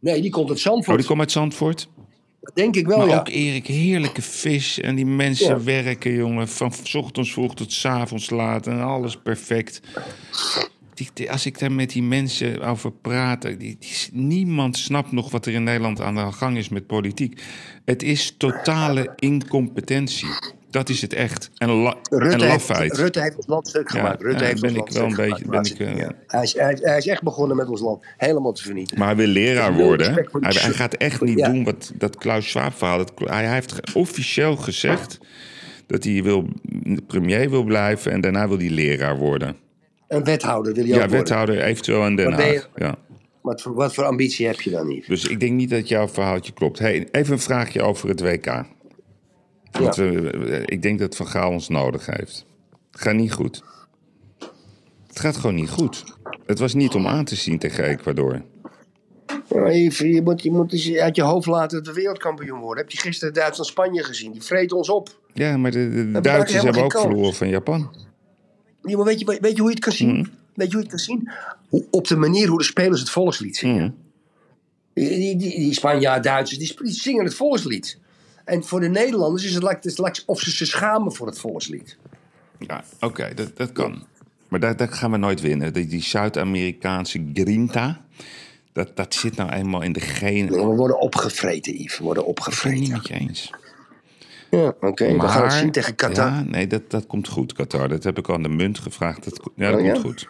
[0.00, 0.98] Nee, die komt uit Oh, Zandvoort.
[0.98, 1.88] die komt uit Zandvoort?
[2.46, 3.18] Dat denk ik wel, Maar ja.
[3.18, 4.80] ook Erik, heerlijke vis.
[4.80, 5.62] En die mensen Ja.
[5.62, 6.48] werken, jongen.
[6.48, 8.66] Van ochtends vroeg tot 's avonds laat.
[8.66, 9.80] En alles perfect.
[10.94, 13.42] Die, die- als ik daar met die mensen over praat...
[13.58, 13.78] Die-
[14.12, 17.42] niemand snapt nog wat er in Nederland aan de gang is met politiek.
[17.84, 20.28] Het is totale incompetentie.
[20.76, 21.50] Dat is het echt.
[21.56, 22.80] En, la, en Rutte lafheid.
[22.80, 24.22] heeft, Rutte heeft ons land stuk Ja, gemaakt.
[24.22, 26.12] Rutte ja, heeft ben ik wel een beetje- ben ik, eh, Ja.
[26.26, 28.98] hij, is, hij, is- hij is echt begonnen met ons land helemaal te vernietigen.
[28.98, 30.12] Maar hij wil leraar worden.
[30.40, 31.48] Hij, gaat echt niet Ja.
[31.48, 32.98] doen wat dat Klaus Schwab verhaal.
[32.98, 35.18] Dat, hij, heeft officieel gezegd
[35.86, 36.48] dat hij wil,
[37.06, 39.56] premier wil blijven en daarna wil hij leraar worden.
[40.08, 41.18] Een wethouder wil je ook Ja, worden.
[41.18, 42.68] wethouder eventueel in Den je- Haag.
[42.76, 42.94] Ja.
[43.42, 45.06] Wat voor, wat voor ambitie heb je dan niet?
[45.06, 46.78] Dus ik denk niet dat jouw verhaaltje klopt.
[46.78, 48.64] Hey, even een vraagje over het WK.
[49.70, 50.10] Want Ja.
[50.10, 52.44] we- ik denk dat Van Gaal ons nodig heeft.
[52.90, 53.62] Het gaat niet goed.
[55.06, 56.04] Het gaat gewoon niet goed.
[56.46, 58.42] Het was niet om aan te zien tegen Ecuador.
[59.48, 62.84] Ja, Je, je moet, je moet eens uit je hoofd laten dat we wereldkampioen worden.
[62.84, 64.32] Heb je gisteren Duitsland-Spanje gezien?
[64.32, 65.20] Die vreten ons op.
[65.34, 67.94] Ja, maar de, Duitsers hebben ook verloren van Japan.
[68.82, 70.08] Ja, maar weet, je, weet je hoe je het kan zien?
[70.16, 70.26] Mhm.
[70.54, 71.30] Weet je hoe je het kan zien?
[71.68, 73.82] Hoe, op de manier hoe de spelers het volkslied zingen.
[73.84, 73.92] Mhm.
[74.94, 77.98] Die, die, die, die Spanjaard, Duitsers, die, die zingen het volkslied.
[78.46, 81.96] En voor de Nederlanders is het lijkt of ze zich schamen voor het volkslied.
[82.58, 84.06] Ja, oké, dat, dat kan.
[84.48, 85.72] Maar daar, daar gaan we nooit winnen.
[85.72, 88.00] Die, die Zuid-Amerikaanse grinta,
[88.72, 90.52] dat, dat zit nou eenmaal in de genen.
[90.52, 91.98] We worden opgevreten, Yves.
[91.98, 92.92] We worden Ik ben het niet opgevreten.
[92.92, 93.50] met je eens.
[94.50, 95.12] Ja, oké.
[95.12, 96.26] We gaan het zien tegen Qatar.
[96.26, 97.88] Ja, nee, dat, dat komt goed, Qatar.
[97.88, 99.24] Dat heb ik al aan de munt gevraagd.
[99.24, 100.02] Dat, ja, dat Oh, komt ja?
[100.02, 100.28] goed.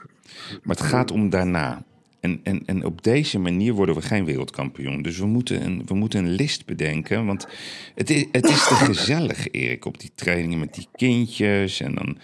[0.63, 1.85] Maar het gaat om daarna.
[2.27, 5.03] En, en, en op deze manier worden we geen wereldkampioen.
[5.03, 7.27] Dus we moeten een, we moeten een list bedenken.
[7.27, 7.47] Want
[7.95, 11.81] het is, het is te gezellig, Erik, op die trainingen met die kindjes.
[11.81, 12.19] En dan.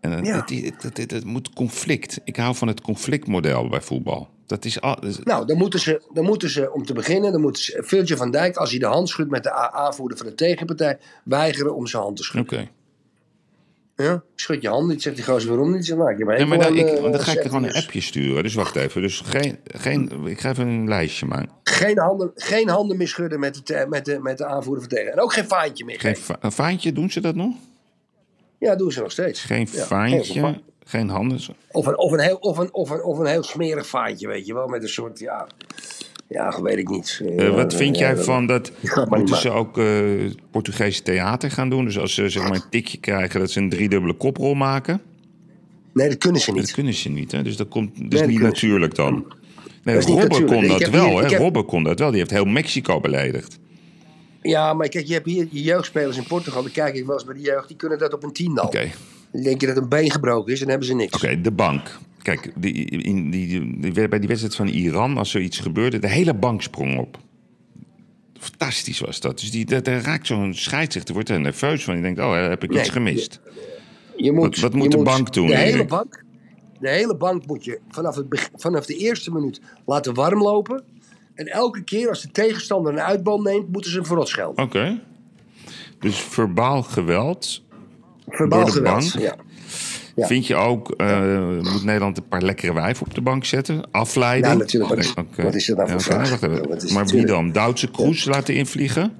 [0.00, 0.36] En Ja.
[0.40, 2.20] het, het, het, het- het moet conflict.
[2.24, 4.28] Ik hou van het conflictmodel bij voetbal.
[4.46, 5.04] Dat is al.
[5.06, 8.56] is- Nou, dan moeten, ze, dan moeten ze, om te beginnen, dan Virgil van Dijk,
[8.56, 12.16] als hij de hand schudt met de aanvoerder van de tegenpartij, weigeren om zijn hand
[12.16, 12.58] te schudden.
[12.58, 12.70] Oké.
[13.96, 14.22] Ja?
[14.34, 15.86] Schud je hand niet, zegt die gozer, waarom niet?
[15.86, 18.00] Zeg maar, ik heb maar dan, ik, eh, dan ga ik er gewoon een appje
[18.00, 18.42] sturen.
[18.42, 19.02] Dus wacht even.
[19.02, 21.48] Dus geen, geen, ik ga even een lijstje maken.
[21.62, 25.12] Geen handen, geen handen meer schudden met de, met, de, met de aanvoerder van tegen.
[25.12, 26.00] En ook geen vaantje meer.
[26.00, 27.54] Geen een vaantje, doen ze dat nog?
[28.58, 29.40] Ja, doen ze nog steeds.
[29.42, 31.40] Geen Ja, geen va- geen handen.
[31.70, 34.46] Of een, of, een heel, of, een, of, een, of een heel smerig vaantje, weet
[34.46, 34.66] je wel.
[34.66, 35.46] Met een soort, ja,
[36.34, 37.22] ja weet ik niet.
[37.36, 38.72] Eh, wat vind jij dat- van dat?
[39.08, 39.84] Moeten ze ook eh
[40.50, 41.84] Portugese theater gaan doen?
[41.84, 45.00] Dus als ze zeg maar een tikje krijgen, dat ze een driedubbele koprol maken?
[45.92, 46.72] Nee, dat kunnen ze Dat niet.
[46.72, 47.42] kunnen ze niet, hè?
[47.42, 49.24] Dus dat komt dus dat niet ze natuurlijk dan.
[49.84, 51.28] Nee, Dat Robben kon dat wel, hier- hè?
[51.30, 52.08] heb- Robben kon dat wel.
[52.10, 53.58] Die heeft heel Mexico beledigd.
[54.42, 56.62] Ja, maar kijk, je hebt hier je jeugdspelers in Portugal.
[56.62, 57.68] Dan kijk ik wel eens bij de jeugd.
[57.68, 58.64] Die kunnen dat op een tiendal.
[58.66, 58.90] Oké,
[59.32, 61.14] Dan denk je dat een been gebroken is dan hebben ze niks.
[61.14, 61.98] Oké, de bank.
[62.24, 63.46] Kijk, die, in die,
[63.80, 67.18] die, bij die wedstrijd van Iran, als er iets gebeurde, de hele bank sprong op.
[68.38, 69.40] Fantastisch was dat.
[69.40, 71.94] Dus die, daar, raakt zo'n scheidsrechter, wordt er nerveus van.
[71.94, 73.40] Die denkt, oh, heb ik Nee, iets gemist?
[74.16, 76.24] Je moet, Wat- wat je moet de bank doen, De hele bank,
[76.80, 80.82] de hele bank moet je vanaf, het, vanaf de eerste minuut laten warm lopen.
[81.34, 84.64] En elke keer als de tegenstander een uitbal neemt, moeten ze hem verrot schelden.
[84.64, 85.00] Oké.
[85.98, 87.62] Dus verbaal geweld.
[88.28, 89.12] Verbaal door de geweld.
[89.12, 89.22] bank?
[89.22, 89.36] Ja.
[90.16, 90.26] Ja.
[90.26, 93.82] Vind je ook, eh, moet Nederland een paar lekkere wijven op de bank zetten?
[93.90, 94.52] Afleiding?
[94.52, 94.94] Ja, natuurlijk.
[94.94, 96.40] Wat is- wat is dat nou voor vraag?
[96.92, 97.52] maar wie dan?
[97.52, 99.12] Duitse Kroes laten invliegen?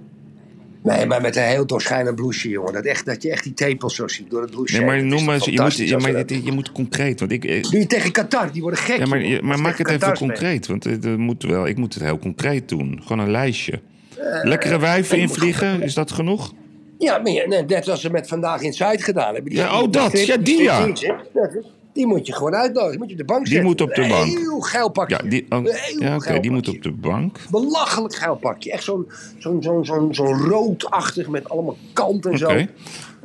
[0.83, 2.73] Nee, maar met een heel doorschijnend blouseje, jongen.
[2.73, 4.79] Dat, echt, dat je echt die tepels zo ziet door het blouseje.
[4.79, 7.21] Nee, maar noem maar je moet, als maar je moet concreet.
[7.21, 8.99] Want ik, eh, Doe je tegen Qatar, die worden gek.
[8.99, 11.95] Ja, maar, je- maar maak het even concreet, want het, het moet wel, ik moet
[11.95, 13.01] het heel concreet doen.
[13.03, 13.81] Gewoon een lijstje.
[14.19, 16.53] Eh, Lekkere wijven invliegen, is dat genoeg?
[17.05, 19.51] Ja, maar ja, nee, net als ze met vandaag in Zuid gedaan hebben.
[19.53, 20.27] Die, Ja, oh, dat.
[20.27, 20.89] Ja, die, ja.
[21.93, 22.91] Die moet je gewoon uitnodigen.
[22.91, 23.69] Die moet je op de bank Die zetten.
[23.71, 24.27] moet op de Een bank.
[24.39, 25.21] Heel geil pakje.
[25.23, 25.65] Ja, die, oh,
[25.99, 27.39] ja, oké, die moet op de bank.
[27.51, 28.73] Belachelijk geil pakje.
[28.73, 29.07] Echt zo'n
[29.39, 32.59] zo'n zo'n zo'n zo'n roodachtig met allemaal kanten en Oké.
[32.59, 32.67] zo.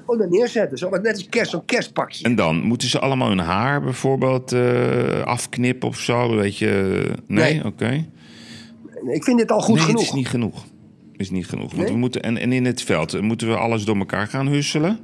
[0.05, 0.77] Oh, dan neerzetten.
[0.77, 2.23] Zo, net als kerst, zo'n kerstpakje.
[2.25, 7.01] En dan moeten ze allemaal hun haar bijvoorbeeld eh, afknippen of zo, weet je?
[7.27, 7.65] Nee, Nee.
[7.65, 8.05] oké.
[9.13, 9.99] Ik vind dit al goed nee, genoeg.
[9.99, 10.65] het is niet genoeg.
[11.19, 11.71] Is niet genoeg.
[11.71, 11.91] Want Nee?
[11.91, 14.99] we moeten, en, en in het veld eh, moeten we alles door elkaar gaan husselen.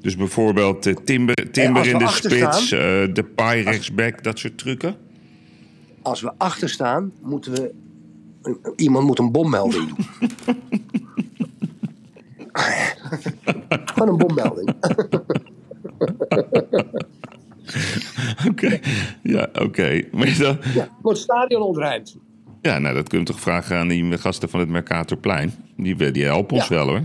[0.00, 4.38] Dus bijvoorbeeld eh, Timber, timber als in de spits, staan- eh, de paai rechtsback, dat
[4.38, 4.96] soort trucken.
[6.02, 7.74] Als we achter staan, moeten we...
[8.76, 10.06] Iemand moet een bommelding doen.
[13.94, 14.74] Gewoon een bommelding.
[18.48, 18.78] Oké,
[19.22, 20.02] ja, oké.
[20.12, 22.16] Maar dan, Ja, wordt stadion ontruimd.
[22.64, 25.52] Ja, nou, dat kun je toch vragen aan die gasten van het Mercatorplein.
[25.76, 26.74] Die, die helpen ons Ja.
[26.74, 27.02] wel hoor.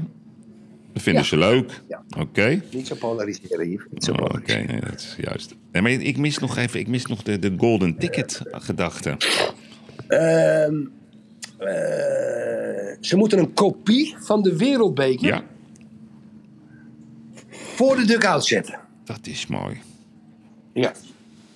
[0.93, 1.27] Dat vinden Ja.
[1.29, 1.81] ze leuk.
[1.87, 2.03] Ja.
[2.19, 2.61] Oké.
[2.71, 3.67] Niet zo polariseren.
[3.91, 5.55] Niet zo Oh, Oké, nee, dat is juist.
[5.71, 9.09] Nee, maar ik mis nog even, ik mis nog de, de golden ticket gedachte.
[10.07, 10.75] Ehm,
[11.57, 15.43] eh, ze moeten een kopie van de wereldbeker Ja,
[17.49, 18.79] voor de dugout zetten.
[19.03, 19.77] dat is mooi.
[20.73, 20.91] Ja.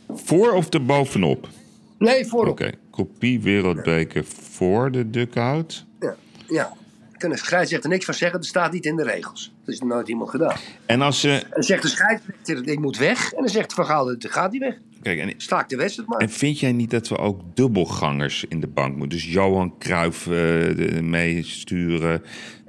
[0.10, 1.50] Voor of er bovenop?
[1.98, 2.52] Nee, voorop.
[2.52, 5.86] Oké, kopie wereldbeker voor de dugout.
[6.00, 6.16] Ja.
[6.48, 6.74] ja.
[7.18, 9.54] Kan de scheidsrechter niks van zeggen, dat staat niet in de regels.
[9.66, 10.58] Dat is nooit iemand gedaan.
[10.86, 11.30] En als ze...
[11.30, 13.32] En dan zegt de scheidsrechter, ik moet weg.
[13.32, 14.76] En dan zegt Van Gaal, gaat hij weg.
[15.04, 16.20] Kijk, en, Staak de wedstrijd maar.
[16.20, 19.18] en vind jij niet dat we ook dubbelgangers in de bank moeten?
[19.18, 22.22] Dus Johan Cruijff de- meesturen,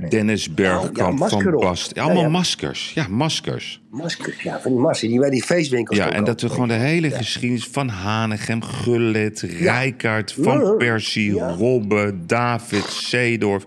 [0.08, 1.50] Dennis Bergkamp, Ja, Van.
[1.50, 1.98] Bast.
[1.98, 2.28] Allemaal ja.
[2.28, 2.92] maskers.
[2.94, 3.82] Ja, maskers.
[3.90, 6.74] Maskers, ja, van die masker die bij die feestwinkels Ja, en dat we gewoon de
[6.74, 10.76] hele geschiedenis van Hanegem, Gullit, Rijkaard, Van.
[10.76, 11.32] Persie.
[11.32, 13.66] Robben, David, Seedorf.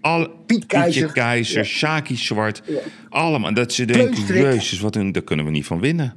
[0.00, 1.02] Al, Piet Keizer.
[1.02, 1.64] Pietje Keizer.
[1.64, 2.62] Shaki Zwart.
[3.08, 3.54] Allemaal.
[3.54, 6.14] Dat ze denken, jezus, wat een, daar kunnen we niet van winnen.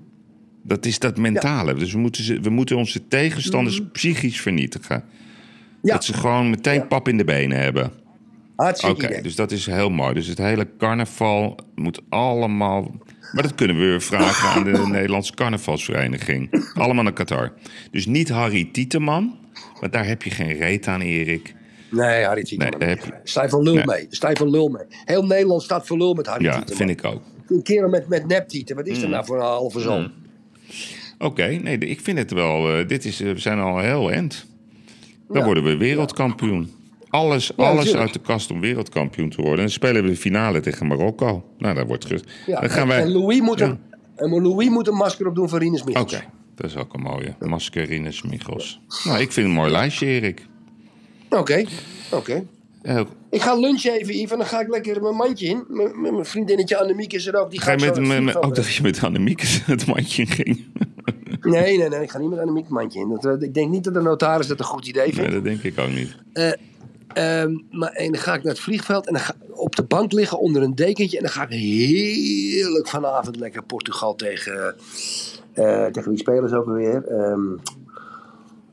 [0.64, 1.74] Dat is dat mentale.
[1.74, 5.03] Dus we moeten, ze, we moeten onze tegenstanders psychisch vernietigen.
[5.05, 5.11] Mm.
[5.82, 5.93] Ja.
[5.93, 6.86] Dat ze gewoon meteen Ja.
[6.86, 7.91] pap in de benen hebben.
[8.55, 10.14] Hartstikke Oké, dus dat is heel mooi.
[10.14, 12.91] Dus het hele carnaval moet allemaal...
[13.32, 16.64] Maar dat kunnen we weer vragen aan de Nederlandse carnavalsvereniging.
[16.74, 17.53] Allemaal naar Qatar.
[17.91, 19.38] Dus niet Harry Tieteman,
[19.80, 21.55] want daar heb je geen reet aan, Erik.
[21.91, 22.80] Nee, Harry Tieteman.
[22.80, 23.84] Nee, heb je van lul Nee.
[23.86, 24.07] mee.
[24.36, 24.84] Van lul mee.
[25.05, 26.78] Heel Nederland staat voor lul met Harry Ja, Tieteman.
[26.78, 27.22] vind ik ook.
[27.47, 28.76] Een kerel met, met neptieten.
[28.76, 29.01] Wat is Mm.
[29.01, 30.11] dat nou voor een halve zoon?
[31.17, 32.78] Oké, nee, ik vind het wel...
[32.78, 34.45] eh, dit is, eh, we zijn al heel end.
[35.28, 35.45] Dan Ja.
[35.45, 36.71] worden we wereldkampioen.
[37.09, 38.03] Alles, Ja, alles natuurlijk.
[38.03, 39.55] uit de kast om wereldkampioen te worden.
[39.55, 41.45] En dan spelen we de finale tegen Marokko.
[41.57, 42.05] Nou, daar wordt...
[42.05, 42.19] Ge...
[42.45, 43.01] Ja, dan gaan en, wij...
[43.01, 43.80] en Louis moet, een,
[44.15, 46.21] en Louis moet een masker op doen van Rinus Oké, Michels.
[46.55, 47.36] dat is ook een mooie.
[47.39, 48.80] Maskerines Michels.
[49.03, 50.45] Nou, ik vind het een mooi lijstje, Erik.
[51.30, 51.65] Oké,
[52.11, 52.43] oké.
[53.30, 55.64] Ik ga lunchen even, en dan ga ik lekker mijn mandje in.
[56.02, 57.52] Mijn vriendinnetje Annemiek is er ook.
[57.52, 57.78] Die Ga je
[58.22, 60.60] met, ook dat je met Annemiek het mandje ging?
[61.42, 62.02] Nee, nee, nee.
[62.02, 63.10] Ik ga niet met Annemiek het mandje in.
[63.10, 65.32] Dat, eh, ik denk niet dat de notaris dat een goed idee Nee, vindt.
[65.32, 66.16] dat denk ik ook niet.
[67.14, 69.84] Ehm, maar, en dan ga ik naar het vliegveld en dan ga ik op de
[69.84, 71.18] bank liggen onder een dekentje.
[71.18, 74.76] En dan ga ik heerlijk vanavond lekker Portugal tegen.
[75.54, 77.04] eh tegen wie spelen ze ook alweer?
[77.08, 77.42] Ehm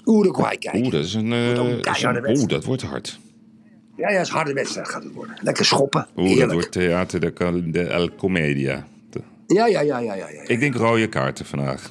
[0.05, 0.81] Uruguay kijken.
[0.83, 1.33] Oeh, dat is een...
[1.33, 3.19] eh, keiharde Oeh, dat wordt hard.
[4.01, 5.36] Ja, ja, het is een harde wedstrijd gaat het worden.
[5.42, 6.07] Lekker schoppen.
[6.16, 8.86] Oeh, dat wordt Theater de, de El Comedia.
[9.11, 10.42] De- Ja, ja, ja, ja, ja, ja.
[10.46, 11.90] Ik denk rode kaarten vandaag.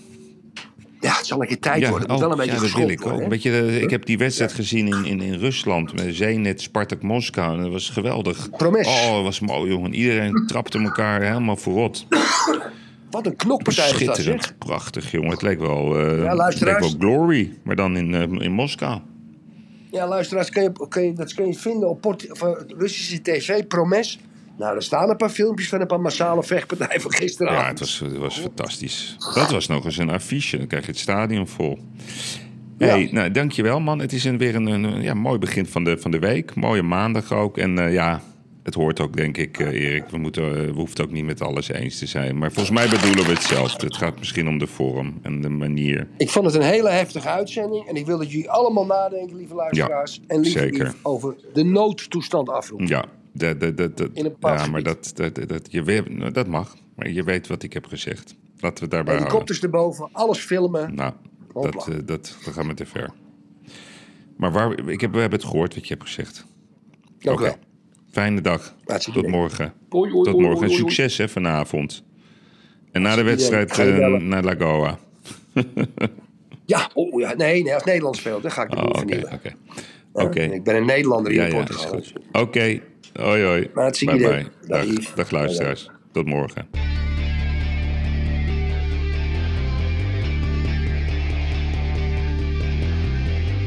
[1.01, 1.99] Ja, het zal lekker tijd worden.
[2.01, 3.27] Het moet wel een beetje ja, dat wil ik ook.
[3.27, 7.01] Weet je, eh, ik heb die wedstrijd gezien in, in, in Rusland met Zenit, Spartak
[7.01, 7.55] Moskou.
[7.57, 8.49] En dat was geweldig.
[8.49, 8.87] Promes.
[8.87, 9.93] Oh, dat was mooi, jongen.
[9.93, 12.05] Iedereen trapte elkaar helemaal voorrot.
[13.09, 14.43] Wat een knokpartij dat, Schitterend.
[14.43, 14.57] zeg.
[14.57, 15.29] Prachtig, jongen.
[15.29, 16.91] Het leek wel, eh Ja, het luisteraars.
[16.91, 18.99] leek wel Glory, maar dan in, eh, in Moskou.
[19.91, 22.27] Ja, luisteraars, kun je, kun je, dat kun je vinden op Port,
[22.77, 24.19] Russische tv, Promes.
[24.57, 27.61] Nou, er staan een paar filmpjes van een paar massale vechtpartijen van gisteravond.
[27.61, 29.15] Ja, het was, het was fantastisch.
[29.33, 30.57] Dat was nog eens een affiche.
[30.57, 31.79] Dan krijg je het stadion vol.
[32.77, 33.11] Hey, Ja.
[33.13, 33.99] nou, dankjewel man.
[33.99, 36.55] Het is een, weer een, een ja, mooi begin van de, van de week.
[36.55, 37.57] Mooie maandag ook.
[37.57, 38.21] En eh, ja,
[38.69, 40.09] het hoort ook denk ik, eh, Erik.
[40.09, 42.37] We, moeten, eh, we hoeven het ook niet met alles eens te zijn.
[42.37, 43.85] Maar volgens mij bedoelen we hetzelfde.
[43.85, 46.07] Het gaat misschien om de vorm en de manier.
[46.17, 47.87] Ik vond het een hele heftige uitzending.
[47.87, 50.21] En ik wil dat jullie allemaal nadenken, lieve luisteraars.
[50.27, 50.93] en lieve zeker.
[51.01, 52.87] Over de noodtoestand afroepen.
[52.87, 56.31] Ja, dat, dat, dat, dat- In een ja maar dat, dat, dat, je weet, nou,
[56.31, 56.75] dat mag.
[56.95, 58.35] Maar je weet wat ik heb gezegd.
[58.59, 59.17] Laten we daarbij houden.
[59.17, 60.95] Helikopters erboven, alles filmen.
[60.95, 61.13] Nou,
[61.53, 61.71] Hopla.
[61.71, 63.09] dat, eh, dat, dat gaat me te ver.
[64.37, 66.45] Maar waar, ik heb, we hebben het gehoord wat je hebt gezegd.
[67.23, 67.55] Oké.
[68.11, 68.75] Fijne dag.
[69.13, 69.73] Tot morgen.
[69.95, 70.67] Oei, oei, Tot morgen.
[70.67, 72.03] Oei, succes hè, vanavond.
[72.91, 74.97] En na de wedstrijd eh, naar Lagoa.
[76.65, 79.39] Ja, oh, ja, nee, nee, als Nederland speelt, dan ga ik de Oh, boel vernielen.
[79.43, 79.51] Ja,
[80.11, 80.41] Oké.
[80.41, 81.87] Ik ben een Nederlander hier Ja, in Portugal.
[81.87, 82.13] goed.
[82.31, 82.79] Oké.
[83.13, 83.69] Hoi, hoi.
[83.73, 84.45] Bye, bye.
[84.67, 85.89] Dag, Dag, dag luisteraars.
[86.11, 86.67] Tot morgen.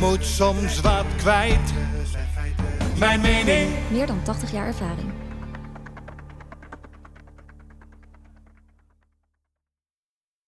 [0.00, 1.72] Moet soms wat kwijt.
[2.98, 3.70] Mijn mening.
[3.90, 5.09] Meer dan 80 jaar ervaring.